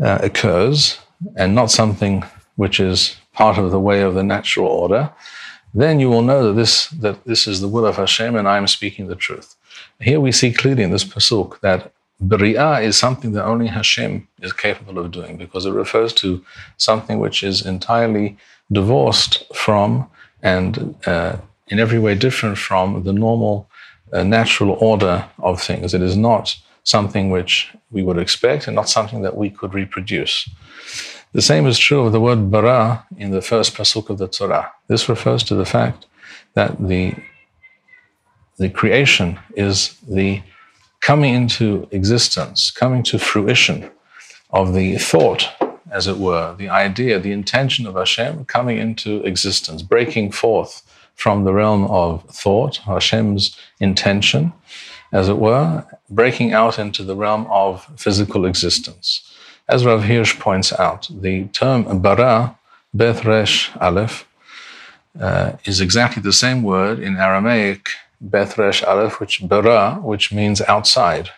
uh, 0.00 0.18
occurs, 0.22 0.98
and 1.36 1.54
not 1.54 1.70
something 1.70 2.24
which 2.56 2.78
is 2.78 3.16
part 3.32 3.56
of 3.58 3.70
the 3.70 3.80
way 3.80 4.02
of 4.02 4.14
the 4.14 4.22
natural 4.22 4.68
order, 4.68 5.10
then 5.74 5.98
you 5.98 6.08
will 6.10 6.22
know 6.22 6.46
that 6.46 6.56
this 6.60 6.88
that 7.04 7.24
this 7.24 7.46
is 7.46 7.60
the 7.60 7.72
will 7.74 7.86
of 7.86 7.96
Hashem, 7.96 8.36
and 8.36 8.46
I 8.48 8.58
am 8.58 8.66
speaking 8.66 9.06
the 9.06 9.22
truth. 9.26 9.56
Here 10.00 10.20
we 10.20 10.32
see 10.32 10.52
clearly 10.52 10.82
in 10.82 10.90
this 10.90 11.04
pasuk 11.04 11.60
that 11.60 11.92
Bria 12.20 12.80
is 12.80 12.96
something 12.96 13.32
that 13.32 13.44
only 13.44 13.68
Hashem 13.68 14.26
is 14.40 14.52
capable 14.52 14.98
of 14.98 15.12
doing 15.12 15.36
because 15.36 15.66
it 15.66 15.70
refers 15.72 16.12
to 16.14 16.44
something 16.76 17.20
which 17.20 17.42
is 17.42 17.64
entirely 17.64 18.36
divorced 18.72 19.44
from 19.54 20.08
and 20.42 20.96
uh, 21.06 21.36
in 21.68 21.78
every 21.78 21.98
way 21.98 22.14
different 22.14 22.58
from 22.58 23.04
the 23.04 23.12
normal 23.12 23.68
uh, 24.12 24.22
natural 24.24 24.72
order 24.80 25.28
of 25.38 25.60
things. 25.60 25.94
It 25.94 26.02
is 26.02 26.16
not 26.16 26.56
something 26.82 27.30
which 27.30 27.72
we 27.90 28.02
would 28.02 28.18
expect 28.18 28.66
and 28.66 28.74
not 28.74 28.88
something 28.88 29.22
that 29.22 29.36
we 29.36 29.50
could 29.50 29.74
reproduce. 29.74 30.48
The 31.32 31.42
same 31.42 31.66
is 31.66 31.78
true 31.78 32.06
of 32.06 32.12
the 32.12 32.20
word 32.20 32.50
bara 32.50 33.06
in 33.16 33.30
the 33.30 33.42
first 33.42 33.74
pasuk 33.76 34.08
of 34.08 34.18
the 34.18 34.28
Torah. 34.28 34.72
This 34.88 35.08
refers 35.08 35.42
to 35.44 35.54
the 35.54 35.66
fact 35.66 36.06
that 36.54 36.88
the, 36.88 37.14
the 38.56 38.70
creation 38.70 39.38
is 39.54 39.96
the 40.08 40.42
coming 41.00 41.34
into 41.34 41.88
existence, 41.90 42.70
coming 42.70 43.02
to 43.04 43.18
fruition 43.18 43.90
of 44.50 44.74
the 44.74 44.96
thought, 44.98 45.48
as 45.90 46.06
it 46.06 46.18
were, 46.18 46.54
the 46.56 46.68
idea, 46.68 47.18
the 47.18 47.32
intention 47.32 47.86
of 47.86 47.94
Hashem 47.94 48.44
coming 48.44 48.78
into 48.78 49.22
existence, 49.22 49.82
breaking 49.82 50.32
forth 50.32 50.82
from 51.14 51.44
the 51.44 51.52
realm 51.52 51.84
of 51.84 52.24
thought, 52.24 52.76
Hashem's 52.78 53.56
intention, 53.80 54.52
as 55.12 55.28
it 55.28 55.38
were, 55.38 55.84
breaking 56.10 56.52
out 56.52 56.78
into 56.78 57.02
the 57.02 57.16
realm 57.16 57.46
of 57.50 57.86
physical 57.96 58.44
existence. 58.44 59.22
As 59.68 59.84
Rav 59.84 60.04
Hirsch 60.04 60.38
points 60.38 60.72
out, 60.72 61.08
the 61.10 61.44
term 61.48 62.00
bara, 62.00 62.56
Beth 62.94 63.24
Resh 63.24 63.70
Aleph, 63.80 64.26
uh, 65.20 65.52
is 65.64 65.80
exactly 65.80 66.22
the 66.22 66.32
same 66.32 66.62
word 66.62 66.98
in 67.00 67.16
Aramaic, 67.16 67.88
Beth 68.20 68.58
Resh 68.58 68.82
Aleph, 68.82 69.20
which 69.20 69.46
bara, 69.46 69.98
which 70.02 70.32
means 70.32 70.60
outside. 70.62 71.30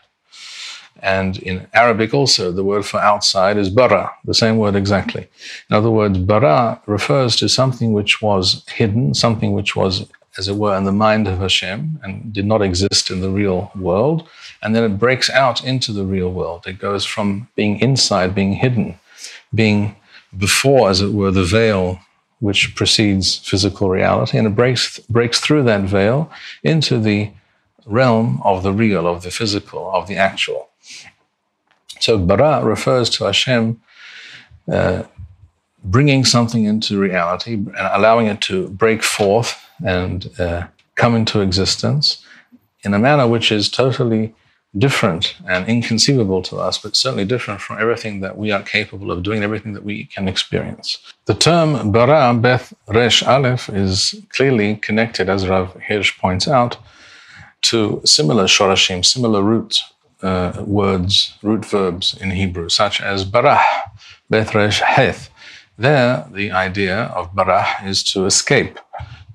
And 1.03 1.39
in 1.39 1.67
Arabic 1.73 2.13
also, 2.13 2.53
the 2.53 2.65
word 2.65 2.85
for 2.85 3.01
outside 3.01 3.57
is 3.57 3.71
bara, 3.71 4.13
the 4.25 4.35
same 4.35 4.59
word 4.59 4.77
exactly. 4.77 5.29
In 5.69 5.77
other 5.77 5.91
words, 5.91 6.19
bara 6.19 6.81
refers 6.87 7.37
to 7.37 7.49
something 7.49 7.93
which 7.93 8.21
was 8.21 8.65
hidden, 8.69 9.15
something 9.15 9.53
which 9.53 9.75
was, 9.75 10.07
as 10.37 10.49
it 10.49 10.57
were, 10.57 10.77
in 10.77 10.85
the 10.85 10.93
mind 10.93 11.27
of 11.27 11.39
Hashem 11.39 12.01
and 12.03 12.33
did 12.33 12.45
not 12.45 12.63
exist 12.63 13.11
in 13.11 13.21
the 13.21 13.31
real 13.31 13.71
world. 13.75 14.29
And 14.63 14.75
then 14.75 14.85
it 14.85 14.99
breaks 14.99 15.31
out 15.31 15.65
into 15.65 15.93
the 15.93 16.05
real 16.05 16.31
world. 16.31 16.67
It 16.67 16.79
goes 16.79 17.07
from 17.07 17.49
being 17.57 17.81
inside, 17.81 18.35
being 18.35 18.53
hidden, 18.55 18.99
being 19.55 19.97
before, 20.37 20.91
as 20.91 21.01
it 21.01 21.13
were, 21.13 21.31
the 21.31 21.45
veil 21.45 21.99
which 22.41 22.75
precedes 22.75 23.37
physical 23.37 23.89
reality, 23.91 24.39
and 24.39 24.47
it 24.47 24.57
breaks, 24.57 24.99
breaks 25.01 25.41
through 25.41 25.63
that 25.63 25.83
veil 25.83 26.31
into 26.63 26.99
the 26.99 27.31
realm 27.87 28.41
of 28.45 28.63
the 28.63 28.73
real, 28.73 29.07
of 29.07 29.23
the 29.23 29.31
physical, 29.31 29.91
of 29.93 30.07
the 30.09 30.17
actual. 30.17 30.69
So 32.01 32.19
bara 32.19 32.65
refers 32.65 33.11
to 33.11 33.25
Hashem 33.25 33.81
uh, 34.71 35.03
bringing 35.85 36.25
something 36.25 36.65
into 36.65 36.99
reality 36.99 37.55
and 37.55 37.75
allowing 37.77 38.27
it 38.27 38.41
to 38.43 38.69
break 38.69 39.03
forth 39.03 39.63
and 39.85 40.29
uh, 40.39 40.67
come 40.95 41.15
into 41.15 41.41
existence 41.41 42.25
in 42.83 42.95
a 42.95 42.99
manner 42.99 43.27
which 43.27 43.51
is 43.53 43.69
totally 43.69 44.35
different 44.79 45.35
and 45.49 45.67
inconceivable 45.69 46.43
to 46.43 46.57
us, 46.57 46.79
but 46.79 46.95
certainly 46.95 47.25
different 47.25 47.61
from 47.61 47.81
everything 47.81 48.21
that 48.21 48.39
we 48.39 48.53
are 48.53 48.63
capable 48.63 49.11
of 49.11 49.23
doing, 49.23 49.43
everything 49.43 49.73
that 49.73 49.85
we 49.85 50.05
can 50.05 50.29
experience. 50.29 50.99
The 51.27 51.35
term 51.35 51.91
bara, 51.91 52.35
Beth 52.35 52.73
Resh 52.87 53.23
Aleph, 53.23 53.69
is 53.69 54.15
clearly 54.29 54.77
connected, 54.77 55.29
as 55.29 55.49
Rav 55.49 55.75
Hirsch 55.89 56.19
points 56.19 56.47
out, 56.47 56.77
to 57.63 58.01
similar 58.05 58.45
shorashim, 58.45 59.05
similar 59.05 59.43
root 59.43 59.83
uh, 60.23 60.63
words, 60.67 61.37
root 61.43 61.65
verbs 61.65 62.17
in 62.21 62.31
Hebrew, 62.31 62.69
such 62.69 63.01
as 63.01 63.25
barah, 63.25 63.65
Beth 64.29 64.55
Resh 64.55 64.81
Heth. 64.81 65.31
There, 65.79 66.27
the 66.31 66.51
idea 66.53 67.05
of 67.17 67.35
barah 67.35 67.87
is 67.87 68.05
to 68.05 68.27
escape, 68.27 68.79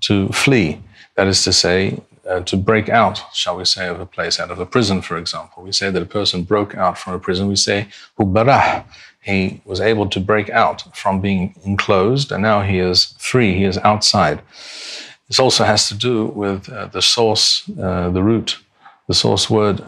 to 0.01 0.29
flee. 0.29 0.81
That 1.15 1.27
is 1.27 1.43
to 1.43 1.53
say, 1.53 2.01
uh, 2.29 2.41
to 2.41 2.57
break 2.57 2.89
out, 2.89 3.21
shall 3.33 3.57
we 3.57 3.65
say, 3.65 3.87
of 3.87 3.99
a 3.99 4.05
place, 4.05 4.39
out 4.39 4.51
of 4.51 4.59
a 4.59 4.65
prison, 4.65 5.01
for 5.01 5.17
example. 5.17 5.63
We 5.63 5.71
say 5.71 5.89
that 5.89 6.01
a 6.01 6.05
person 6.05 6.43
broke 6.43 6.75
out 6.75 6.97
from 6.97 7.13
a 7.13 7.19
prison. 7.19 7.47
We 7.47 7.55
say, 7.55 7.87
barah. 8.19 8.85
He 9.21 9.61
was 9.65 9.81
able 9.81 10.07
to 10.09 10.19
break 10.19 10.51
out 10.51 10.95
from 10.95 11.19
being 11.19 11.55
enclosed, 11.63 12.31
and 12.31 12.43
now 12.43 12.61
he 12.61 12.77
is 12.77 13.15
free, 13.17 13.55
he 13.55 13.63
is 13.63 13.79
outside. 13.79 14.41
This 15.27 15.39
also 15.39 15.63
has 15.63 15.87
to 15.87 15.95
do 15.95 16.25
with 16.27 16.69
uh, 16.69 16.85
the 16.87 17.01
source, 17.01 17.67
uh, 17.81 18.11
the 18.11 18.21
root, 18.21 18.59
the 19.07 19.15
source 19.15 19.49
word 19.49 19.81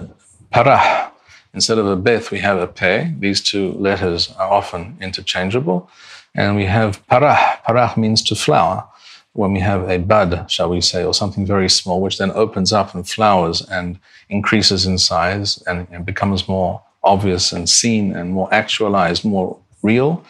parah. 0.52 1.12
Instead 1.54 1.78
of 1.78 1.86
a 1.86 1.96
beth, 1.96 2.32
we 2.32 2.40
have 2.40 2.58
a 2.58 2.68
pe. 2.68 3.12
These 3.20 3.42
two 3.42 3.74
letters 3.74 4.32
are 4.40 4.52
often 4.52 4.98
interchangeable. 5.00 5.90
And 6.34 6.56
we 6.56 6.66
have 6.66 7.06
parah. 7.08 7.62
Parah 7.64 7.96
means 7.96 8.24
to 8.24 8.36
flower 8.36 8.88
when 9.38 9.54
we 9.54 9.60
have 9.60 9.88
a 9.88 10.00
bud, 10.00 10.50
shall 10.50 10.70
we 10.70 10.82
say, 10.82 11.04
or 11.04 11.14
something 11.14 11.46
very 11.46 11.70
small, 11.70 12.02
which 12.02 12.18
then 12.18 12.32
opens 12.32 12.74
up 12.74 12.96
and 12.96 13.08
flowers 13.08 13.62
and 13.70 14.00
increases 14.30 14.88
in 14.88 14.98
size 14.98 15.62
and, 15.68 15.88
and 15.92 16.06
becomes 16.06 16.48
more 16.48 16.82
obvious 17.04 17.52
and 17.52 17.70
seen 17.70 18.16
and 18.16 18.32
more 18.32 18.52
actualized, 18.52 19.24
more 19.24 19.56
real, 19.84 20.26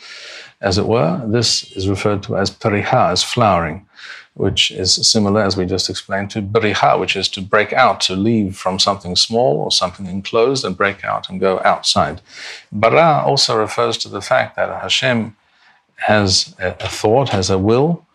as 0.59 0.77
it 0.77 0.85
were, 0.85 1.21
this 1.25 1.71
is 1.71 1.87
referred 1.87 2.21
to 2.23 2.35
as 2.35 2.51
pariha, 2.51 3.11
as 3.11 3.23
flowering, 3.23 3.87
which 4.33 4.71
is 4.71 4.93
similar, 5.09 5.41
as 5.41 5.55
we 5.55 5.65
just 5.65 5.89
explained, 5.89 6.29
to 6.31 6.41
bariha, 6.41 6.99
which 6.99 7.15
is 7.15 7.29
to 7.29 7.41
break 7.41 7.71
out, 7.71 8.01
to 8.01 8.15
leave 8.15 8.57
from 8.57 8.77
something 8.77 9.15
small 9.15 9.57
or 9.59 9.71
something 9.71 10.07
enclosed 10.07 10.65
and 10.65 10.75
break 10.75 11.05
out 11.05 11.29
and 11.29 11.39
go 11.39 11.61
outside. 11.63 12.19
Bara 12.73 13.23
also 13.25 13.57
refers 13.57 13.97
to 13.99 14.09
the 14.09 14.21
fact 14.21 14.57
that 14.57 14.81
Hashem 14.81 15.35
has 15.95 16.53
a 16.59 16.89
thought, 16.89 17.29
has 17.29 17.49
a 17.49 17.57
will, 17.57 18.05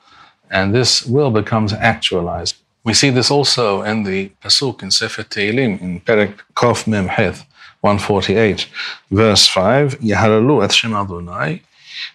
and 0.53 0.75
this 0.75 1.05
will 1.05 1.31
becomes 1.31 1.73
actualized. 1.73 2.57
We 2.85 2.95
see 2.95 3.11
this 3.11 3.31
also 3.31 3.83
in 3.83 4.05
the 4.05 4.31
Pasuk 4.43 4.83
in 4.83 4.91
Sefer 4.91 5.23
Tehillim 5.23 5.81
in 5.81 6.01
Perek 6.01 6.41
Kof 6.55 6.87
Mem 6.87 7.09
Heth 7.09 7.47
148, 7.81 8.69
verse 9.11 9.49
5, 9.49 9.99
Yahalalu 9.99 10.63
et 10.63 10.85
Adonai, 10.85 11.63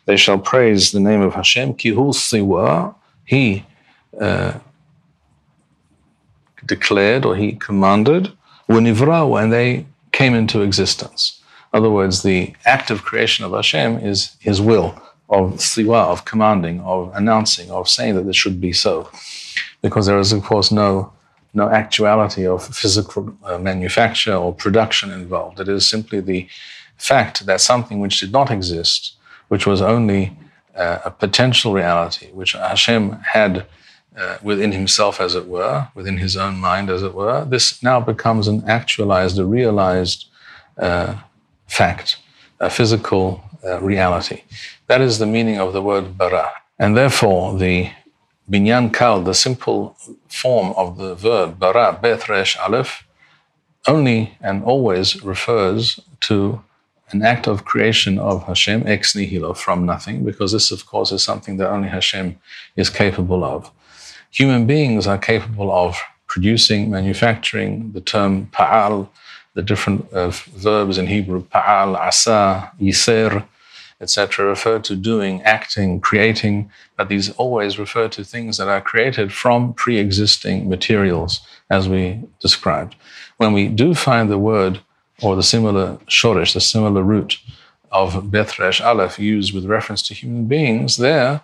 they 0.05 0.15
shall 0.15 0.39
praise 0.39 0.91
the 0.91 0.99
name 0.99 1.21
of 1.21 1.33
Hashem, 1.33 1.73
Ki 1.73 1.89
hu 1.89 2.11
siwa, 2.11 2.95
he 3.25 3.65
uh, 4.19 4.53
declared 6.65 7.25
or 7.25 7.35
he 7.35 7.53
commanded, 7.53 8.31
Wanivrau, 8.69 9.41
and 9.41 9.51
they 9.51 9.85
came 10.13 10.33
into 10.33 10.61
existence. 10.61 11.41
In 11.73 11.79
other 11.79 11.89
words, 11.89 12.23
the 12.23 12.53
act 12.65 12.89
of 12.89 13.03
creation 13.03 13.43
of 13.43 13.51
Hashem 13.51 13.99
is 13.99 14.37
his 14.39 14.61
will 14.61 15.01
of 15.29 15.55
siwa, 15.55 16.05
of 16.07 16.25
commanding, 16.25 16.79
of 16.81 17.11
announcing, 17.13 17.69
of 17.71 17.89
saying 17.89 18.15
that 18.15 18.25
this 18.25 18.35
should 18.35 18.61
be 18.61 18.73
so. 18.73 19.09
Because 19.81 20.05
there 20.05 20.19
is, 20.19 20.31
of 20.31 20.43
course, 20.43 20.71
no, 20.71 21.11
no 21.53 21.69
actuality 21.69 22.45
of 22.47 22.65
physical 22.75 23.35
uh, 23.43 23.57
manufacture 23.57 24.33
or 24.33 24.53
production 24.53 25.11
involved. 25.11 25.59
It 25.59 25.69
is 25.69 25.89
simply 25.89 26.19
the 26.19 26.47
fact 26.97 27.45
that 27.45 27.61
something 27.61 27.99
which 27.99 28.19
did 28.19 28.31
not 28.31 28.51
exist, 28.51 29.15
which 29.49 29.65
was 29.65 29.81
only 29.81 30.35
uh, 30.75 30.99
a 31.05 31.11
potential 31.11 31.73
reality, 31.73 32.27
which 32.31 32.53
Hashem 32.53 33.11
had 33.33 33.65
uh, 34.17 34.37
within 34.41 34.71
himself, 34.71 35.21
as 35.21 35.35
it 35.35 35.47
were, 35.47 35.87
within 35.93 36.17
his 36.17 36.35
own 36.35 36.57
mind, 36.57 36.89
as 36.89 37.03
it 37.03 37.13
were, 37.13 37.45
this 37.45 37.83
now 37.83 37.99
becomes 37.99 38.47
an 38.47 38.63
actualized, 38.67 39.37
a 39.37 39.45
realized 39.45 40.25
uh, 40.77 41.15
fact, 41.67 42.17
a 42.59 42.69
physical 42.69 43.43
uh, 43.63 43.79
reality. 43.79 44.41
That 44.87 45.01
is 45.01 45.19
the 45.19 45.25
meaning 45.25 45.59
of 45.59 45.73
the 45.73 45.81
word 45.81 46.17
bara. 46.17 46.51
And 46.79 46.95
therefore, 46.95 47.57
the 47.57 47.91
binyan 48.49 48.93
kal, 48.93 49.21
the 49.21 49.33
simple 49.33 49.97
form 50.29 50.73
of 50.77 50.97
the 50.97 51.13
verb 51.13 51.59
bara, 51.59 51.97
beth 52.01 52.29
resh 52.29 52.57
aleph, 52.57 53.03
only 53.85 54.37
and 54.41 54.63
always 54.63 55.21
refers 55.23 55.99
to 56.21 56.61
an 57.11 57.21
act 57.21 57.47
of 57.47 57.65
creation 57.65 58.17
of 58.17 58.43
Hashem 58.43 58.87
ex 58.87 59.13
nihilo, 59.15 59.53
from 59.53 59.85
nothing, 59.85 60.23
because 60.23 60.51
this, 60.53 60.71
of 60.71 60.85
course, 60.85 61.11
is 61.11 61.23
something 61.23 61.57
that 61.57 61.69
only 61.69 61.89
Hashem 61.89 62.37
is 62.75 62.89
capable 62.89 63.43
of. 63.43 63.71
Human 64.31 64.65
beings 64.65 65.07
are 65.07 65.17
capable 65.17 65.71
of 65.71 65.97
producing, 66.27 66.89
manufacturing. 66.89 67.91
The 67.93 68.01
term 68.01 68.47
pa'al, 68.47 69.09
the 69.53 69.61
different 69.61 70.11
uh, 70.13 70.29
verbs 70.29 70.97
in 70.97 71.07
Hebrew, 71.07 71.43
pa'al, 71.43 71.95
asa, 71.95 72.71
yiser, 72.79 73.45
etc., 73.99 74.45
refer 74.45 74.79
to 74.79 74.95
doing, 74.95 75.41
acting, 75.41 75.99
creating, 75.99 76.69
but 76.95 77.09
these 77.09 77.31
always 77.31 77.79
refer 77.79 78.07
to 78.07 78.23
things 78.23 78.57
that 78.57 78.67
are 78.67 78.81
created 78.81 79.33
from 79.33 79.73
pre 79.73 79.97
existing 79.97 80.69
materials, 80.69 81.41
as 81.69 81.89
we 81.89 82.23
described. 82.39 82.95
When 83.37 83.53
we 83.53 83.67
do 83.67 83.93
find 83.93 84.29
the 84.29 84.37
word 84.37 84.79
or 85.21 85.35
the 85.35 85.43
similar 85.43 85.97
shorish, 86.07 86.53
the 86.53 86.61
similar 86.61 87.03
root 87.03 87.39
of 87.91 88.13
Bethresh 88.25 88.83
Aleph 88.83 89.17
used 89.17 89.53
with 89.53 89.65
reference 89.65 90.01
to 90.03 90.13
human 90.13 90.45
beings, 90.45 90.97
there 90.97 91.41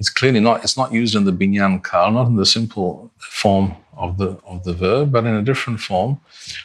it's 0.00 0.08
clearly 0.08 0.40
not, 0.40 0.64
it's 0.64 0.78
not 0.78 0.94
used 0.94 1.14
in 1.14 1.24
the 1.24 1.32
binyan 1.32 1.84
kal, 1.84 2.10
not 2.10 2.26
in 2.26 2.36
the 2.36 2.46
simple 2.46 3.10
form 3.18 3.76
of 3.98 4.16
the, 4.16 4.30
of 4.46 4.64
the 4.64 4.72
verb, 4.72 5.12
but 5.12 5.26
in 5.26 5.34
a 5.34 5.42
different 5.42 5.78
form, 5.78 6.18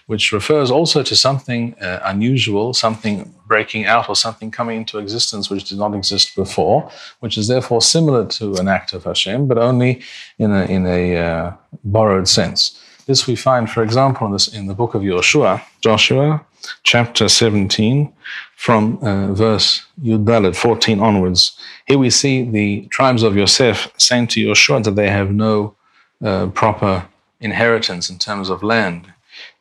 which 0.05 0.31
refers 0.31 0.71
also 0.71 1.03
to 1.03 1.17
something 1.17 1.75
uh, 1.81 1.99
unusual, 2.05 2.73
something 2.73 3.35
breaking 3.45 3.85
out 3.87 4.07
or 4.07 4.15
something 4.15 4.49
coming 4.49 4.77
into 4.77 4.99
existence 4.99 5.49
which 5.49 5.65
did 5.65 5.77
not 5.77 5.93
exist 5.93 6.33
before, 6.33 6.89
which 7.19 7.37
is 7.37 7.49
therefore 7.49 7.81
similar 7.81 8.25
to 8.25 8.55
an 8.55 8.69
act 8.69 8.93
of 8.93 9.03
Hashem, 9.03 9.49
but 9.49 9.57
only 9.57 10.01
in 10.39 10.53
a, 10.53 10.63
in 10.63 10.87
a 10.87 11.17
uh, 11.17 11.53
borrowed 11.83 12.29
sense. 12.29 12.81
This 13.05 13.27
we 13.27 13.35
find, 13.35 13.69
for 13.69 13.83
example, 13.83 14.27
in, 14.27 14.31
this, 14.31 14.47
in 14.47 14.67
the 14.67 14.73
book 14.73 14.95
of 14.95 15.03
Joshua, 15.03 15.61
Joshua 15.81 16.45
chapter 16.83 17.27
17, 17.27 18.11
from 18.55 18.97
uh, 19.01 19.33
verse 19.33 19.85
Yuddalit 20.01 20.55
14 20.55 20.99
onwards. 20.99 21.57
Here 21.87 21.97
we 21.97 22.09
see 22.09 22.43
the 22.49 22.87
tribes 22.87 23.23
of 23.23 23.35
Yosef 23.35 23.91
saying 23.97 24.27
to 24.27 24.41
Joshua 24.43 24.81
that 24.81 24.95
they 24.95 25.09
have 25.09 25.31
no 25.31 25.75
uh, 26.23 26.47
proper 26.47 27.07
inheritance 27.39 28.09
in 28.09 28.17
terms 28.17 28.49
of 28.49 28.63
land. 28.63 29.11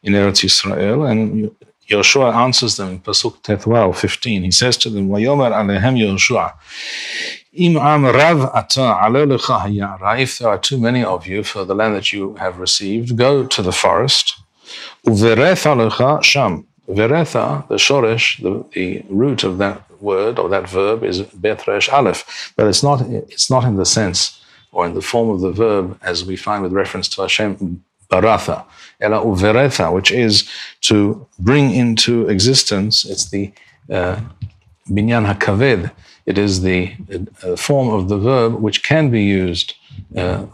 in 0.02 0.12
Eretz 0.12 0.44
Yisrael, 0.44 1.10
and 1.10 1.50
Yoshua 1.88 2.34
answers 2.34 2.76
them 2.76 2.90
in 2.90 3.00
Pasuk 3.00 3.42
Tethwal 3.42 3.94
15. 3.94 4.42
He 4.42 4.50
says 4.50 4.76
to 4.78 4.90
them, 4.90 5.08
"Vayomer 5.08 5.52
alehem 5.52 5.96
Yoshua, 5.98 6.52
im 7.52 7.76
am 7.76 8.04
rav 8.04 8.50
If 10.18 10.38
there 10.38 10.48
are 10.48 10.58
too 10.58 10.78
many 10.78 11.04
of 11.04 11.26
you 11.26 11.42
for 11.42 11.64
the 11.64 11.74
land 11.74 11.94
that 11.94 12.12
you 12.12 12.34
have 12.36 12.58
received, 12.58 13.16
go 13.16 13.46
to 13.46 13.62
the 13.62 13.72
forest. 13.72 14.36
Uveretha 15.06 15.74
lecha 15.90 16.22
sham. 16.22 16.66
Veretha, 16.88 17.66
the 17.68 17.76
shoresh, 17.76 18.42
the, 18.42 18.64
the 18.72 19.04
root 19.08 19.42
of 19.44 19.58
that 19.58 19.82
word 20.00 20.38
or 20.38 20.48
that 20.48 20.68
verb 20.68 21.02
is 21.02 21.22
betresh 21.22 21.88
aleph, 21.88 22.52
but 22.56 22.66
it's 22.66 22.82
not. 22.82 23.00
It's 23.02 23.50
not 23.50 23.64
in 23.64 23.76
the 23.76 23.86
sense 23.86 24.40
or 24.72 24.84
in 24.86 24.94
the 24.94 25.00
form 25.00 25.30
of 25.30 25.40
the 25.40 25.52
verb 25.52 25.98
as 26.02 26.24
we 26.24 26.36
find 26.36 26.62
with 26.62 26.72
reference 26.72 27.08
to 27.08 27.22
Hashem 27.22 27.82
baratha, 28.10 28.64
ela 29.00 29.20
uveretha, 29.20 29.92
which 29.92 30.10
is 30.12 30.48
to 30.82 31.26
bring 31.38 31.72
into 31.74 32.28
existence. 32.28 33.04
It's 33.04 33.30
the 33.30 33.52
uh, 33.90 34.20
binyan 34.88 35.32
hakaved. 35.32 35.90
It 36.26 36.38
is 36.38 36.62
the 36.62 36.94
uh, 37.42 37.56
form 37.56 37.88
of 37.88 38.08
the 38.08 38.18
verb 38.18 38.54
which 38.54 38.82
can 38.82 39.10
be 39.10 39.22
used. 39.22 39.74
Uh, 40.16 40.46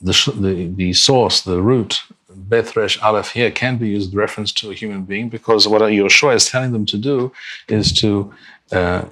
the, 0.00 0.32
the, 0.36 0.66
the 0.74 0.92
source, 0.92 1.42
the 1.42 1.62
root, 1.62 2.02
Bethresh 2.34 3.02
Aleph 3.02 3.30
here 3.30 3.50
can 3.50 3.76
be 3.76 3.88
used 3.88 4.14
reference 4.14 4.52
to 4.52 4.70
a 4.70 4.74
human 4.74 5.04
being 5.04 5.28
because 5.28 5.66
what 5.68 5.82
Yoshua 5.82 6.34
is 6.34 6.46
telling 6.46 6.72
them 6.72 6.86
to 6.86 6.98
do 6.98 7.32
is 7.68 7.92
to 8.00 8.32
uh, 8.72 9.04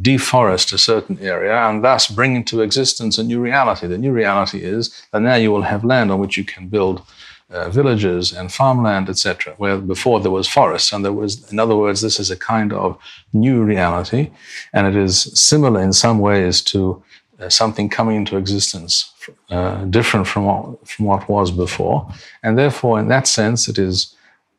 deforest 0.00 0.72
a 0.72 0.78
certain 0.78 1.18
area 1.20 1.56
and 1.68 1.84
thus 1.84 2.06
bring 2.08 2.36
into 2.36 2.60
existence 2.62 3.18
a 3.18 3.24
new 3.24 3.40
reality. 3.40 3.86
The 3.86 3.98
new 3.98 4.12
reality 4.12 4.62
is 4.62 5.06
that 5.12 5.22
now 5.22 5.34
you 5.34 5.50
will 5.50 5.62
have 5.62 5.84
land 5.84 6.10
on 6.10 6.20
which 6.20 6.36
you 6.36 6.44
can 6.44 6.68
build 6.68 7.02
uh, 7.50 7.68
villages 7.68 8.32
and 8.32 8.52
farmland, 8.52 9.08
etc., 9.08 9.54
where 9.56 9.78
before 9.78 10.20
there 10.20 10.30
was 10.30 10.46
forests. 10.46 10.92
And 10.92 11.04
there 11.04 11.12
was, 11.12 11.50
in 11.50 11.58
other 11.58 11.76
words, 11.76 12.00
this 12.00 12.20
is 12.20 12.30
a 12.30 12.36
kind 12.36 12.72
of 12.72 12.96
new 13.32 13.62
reality, 13.62 14.30
and 14.72 14.86
it 14.86 14.96
is 14.96 15.22
similar 15.34 15.82
in 15.82 15.92
some 15.92 16.20
ways 16.20 16.60
to 16.62 17.02
uh, 17.40 17.48
something 17.48 17.88
coming 17.88 18.16
into 18.16 18.36
existence, 18.36 19.12
uh, 19.50 19.84
different 19.84 20.26
from 20.26 20.44
what, 20.44 20.88
from 20.88 21.06
what 21.06 21.28
was 21.28 21.50
before. 21.50 22.12
And 22.42 22.58
therefore, 22.58 23.00
in 23.00 23.08
that 23.08 23.26
sense, 23.26 23.68
it 23.68 23.78
is 23.78 24.14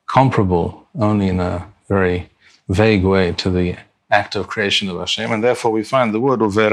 comparable 0.07 0.87
only 0.99 1.27
in 1.27 1.39
a 1.39 1.67
very 1.87 2.29
vague 2.69 3.03
way 3.03 3.33
to 3.33 3.49
the 3.49 3.75
act 4.11 4.35
of 4.35 4.47
creation 4.47 4.89
of 4.89 4.99
Hashem, 4.99 5.31
and 5.31 5.43
therefore 5.43 5.71
we 5.71 5.83
find 5.83 6.13
the 6.13 6.19
word 6.19 6.41
of 6.41 6.53
Sham 6.53 6.69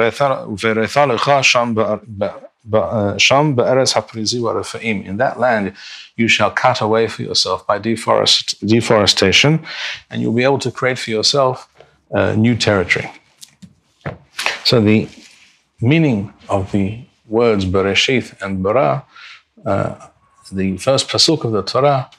be'eretz 3.55 3.94
haprizi 3.94 4.40
wa'rafa'im. 4.40 5.07
In 5.07 5.16
that 5.18 5.38
land, 5.38 5.72
you 6.16 6.29
shall 6.29 6.51
cut 6.51 6.81
away 6.81 7.07
for 7.07 7.22
yourself 7.22 7.66
by 7.66 7.79
deforest, 7.79 8.59
deforestation, 8.66 9.64
and 10.11 10.20
you'll 10.20 10.35
be 10.35 10.42
able 10.42 10.59
to 10.59 10.70
create 10.70 10.98
for 10.98 11.11
yourself 11.11 11.68
uh, 12.12 12.35
new 12.35 12.57
territory. 12.57 13.11
So 14.64 14.81
the 14.81 15.09
meaning 15.81 16.33
of 16.48 16.72
the 16.72 17.05
words 17.28 17.64
Bereshith 17.64 18.40
and 18.42 18.62
Bara, 18.62 19.04
uh, 19.64 19.94
the 20.50 20.76
first 20.78 21.08
pasuk 21.08 21.44
of 21.44 21.52
the 21.52 21.62
Torah, 21.62 22.10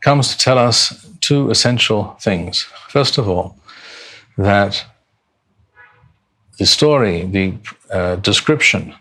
comes 0.00 0.28
to 0.32 0.38
tell 0.38 0.58
us 0.58 1.08
two 1.20 1.50
essential 1.50 2.16
things. 2.20 2.62
First 2.88 3.18
of 3.18 3.28
all, 3.28 3.56
that 4.36 4.84
the 6.58 6.66
story, 6.66 7.24
the 7.24 7.54
uh, 7.90 8.16
description 8.16 8.94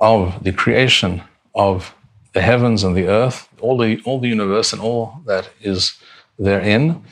of 0.00 0.42
the 0.44 0.52
creation 0.52 1.22
of 1.54 1.94
the 2.34 2.42
heavens 2.42 2.84
and 2.84 2.96
the 2.96 3.08
earth, 3.08 3.48
all 3.60 3.78
the, 3.78 4.00
all 4.04 4.20
the 4.20 4.28
universe 4.28 4.72
and 4.72 4.82
all 4.82 5.22
that 5.26 5.50
is 5.60 5.96
therein, 6.38 7.02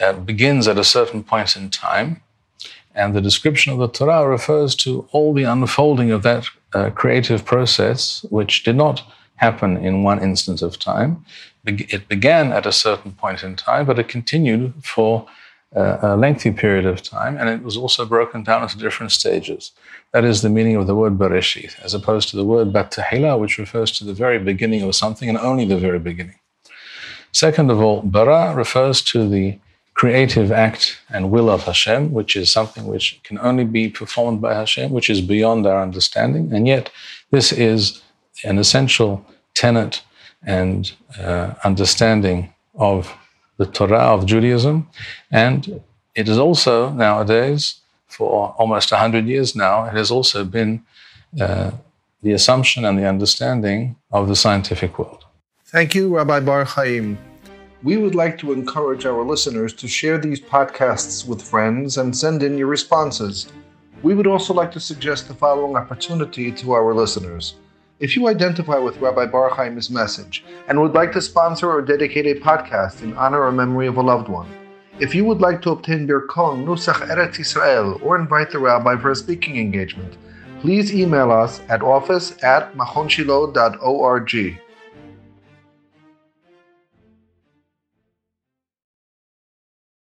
uh, 0.00 0.12
begins 0.14 0.66
at 0.66 0.78
a 0.78 0.84
certain 0.84 1.22
point 1.22 1.56
in 1.56 1.70
time. 1.70 2.22
And 2.94 3.14
the 3.14 3.20
description 3.20 3.72
of 3.72 3.78
the 3.78 3.88
Torah 3.88 4.28
refers 4.28 4.74
to 4.76 5.08
all 5.12 5.32
the 5.32 5.44
unfolding 5.44 6.10
of 6.10 6.22
that 6.22 6.44
uh, 6.74 6.90
creative 6.90 7.44
process, 7.44 8.24
which 8.30 8.64
did 8.64 8.76
not 8.76 9.02
happen 9.36 9.76
in 9.78 10.02
one 10.02 10.22
instant 10.22 10.62
of 10.62 10.78
time. 10.78 11.24
It 11.64 12.08
began 12.08 12.52
at 12.52 12.66
a 12.66 12.72
certain 12.72 13.12
point 13.12 13.42
in 13.42 13.56
time, 13.56 13.86
but 13.86 13.98
it 13.98 14.08
continued 14.08 14.74
for 14.82 15.26
a 15.74 16.16
lengthy 16.16 16.50
period 16.50 16.84
of 16.84 17.02
time, 17.02 17.38
and 17.38 17.48
it 17.48 17.62
was 17.62 17.76
also 17.76 18.04
broken 18.04 18.42
down 18.42 18.62
into 18.62 18.76
different 18.76 19.10
stages. 19.12 19.72
That 20.12 20.24
is 20.24 20.42
the 20.42 20.50
meaning 20.50 20.76
of 20.76 20.86
the 20.86 20.94
word 20.94 21.18
Bereshith, 21.18 21.80
as 21.82 21.94
opposed 21.94 22.28
to 22.28 22.36
the 22.36 22.44
word 22.44 22.72
Batahila, 22.72 23.38
which 23.40 23.58
refers 23.58 23.90
to 23.92 24.04
the 24.04 24.12
very 24.12 24.38
beginning 24.38 24.82
of 24.82 24.94
something 24.94 25.28
and 25.28 25.38
only 25.38 25.64
the 25.64 25.78
very 25.78 25.98
beginning. 25.98 26.38
Second 27.32 27.70
of 27.70 27.80
all, 27.80 28.02
Bara 28.02 28.54
refers 28.54 29.00
to 29.02 29.26
the 29.26 29.58
creative 30.02 30.50
act 30.50 30.98
and 31.10 31.30
will 31.30 31.48
of 31.48 31.62
Hashem, 31.62 32.10
which 32.10 32.34
is 32.34 32.50
something 32.50 32.86
which 32.88 33.20
can 33.22 33.38
only 33.38 33.62
be 33.62 33.88
performed 33.88 34.40
by 34.40 34.52
Hashem, 34.52 34.90
which 34.90 35.08
is 35.08 35.20
beyond 35.20 35.64
our 35.64 35.80
understanding. 35.80 36.52
And 36.52 36.66
yet, 36.66 36.90
this 37.30 37.52
is 37.52 38.02
an 38.42 38.58
essential 38.58 39.24
tenet 39.54 40.02
and 40.44 40.90
uh, 41.20 41.54
understanding 41.62 42.52
of 42.74 43.14
the 43.58 43.66
Torah 43.66 44.06
of 44.14 44.26
Judaism. 44.26 44.88
And 45.30 45.80
it 46.16 46.28
is 46.28 46.36
also 46.36 46.90
nowadays, 46.90 47.60
for 48.08 48.56
almost 48.58 48.90
100 48.90 49.26
years 49.26 49.54
now, 49.54 49.84
it 49.84 49.92
has 49.92 50.10
also 50.10 50.44
been 50.44 50.82
uh, 51.40 51.70
the 52.24 52.32
assumption 52.32 52.84
and 52.84 52.98
the 52.98 53.08
understanding 53.08 53.94
of 54.10 54.26
the 54.26 54.34
scientific 54.34 54.98
world. 54.98 55.24
Thank 55.66 55.94
you, 55.94 56.16
Rabbi 56.16 56.40
Bar 56.40 56.64
Chaim. 56.64 57.18
We 57.84 57.96
would 57.96 58.14
like 58.14 58.38
to 58.38 58.52
encourage 58.52 59.06
our 59.06 59.24
listeners 59.24 59.72
to 59.74 59.88
share 59.88 60.16
these 60.16 60.40
podcasts 60.40 61.26
with 61.26 61.42
friends 61.42 61.98
and 61.98 62.16
send 62.16 62.44
in 62.44 62.56
your 62.56 62.68
responses. 62.68 63.52
We 64.04 64.14
would 64.14 64.28
also 64.28 64.54
like 64.54 64.70
to 64.72 64.80
suggest 64.80 65.26
the 65.26 65.34
following 65.34 65.74
opportunity 65.74 66.52
to 66.52 66.72
our 66.74 66.94
listeners. 66.94 67.54
If 67.98 68.14
you 68.14 68.28
identify 68.28 68.78
with 68.78 69.00
Rabbi 69.00 69.26
Bar 69.26 69.56
Chaim's 69.56 69.90
message 69.90 70.44
and 70.68 70.80
would 70.80 70.94
like 70.94 71.10
to 71.14 71.20
sponsor 71.20 71.72
or 71.72 71.82
dedicate 71.82 72.26
a 72.26 72.40
podcast 72.40 73.02
in 73.02 73.16
honor 73.16 73.42
or 73.42 73.50
memory 73.50 73.88
of 73.88 73.96
a 73.96 74.00
loved 74.00 74.28
one, 74.28 74.48
if 75.00 75.12
you 75.12 75.24
would 75.24 75.40
like 75.40 75.60
to 75.62 75.72
obtain 75.72 76.06
Birkon 76.06 76.64
Nusach 76.64 77.08
Eretz 77.08 77.40
Israel 77.40 77.98
or 78.00 78.16
invite 78.16 78.52
the 78.52 78.60
rabbi 78.60 78.96
for 78.96 79.10
a 79.10 79.16
speaking 79.16 79.56
engagement, 79.56 80.16
please 80.60 80.94
email 80.94 81.32
us 81.32 81.60
at 81.68 81.82
office 81.82 82.40
at 82.44 82.72
machonshilo.org. 82.76 84.61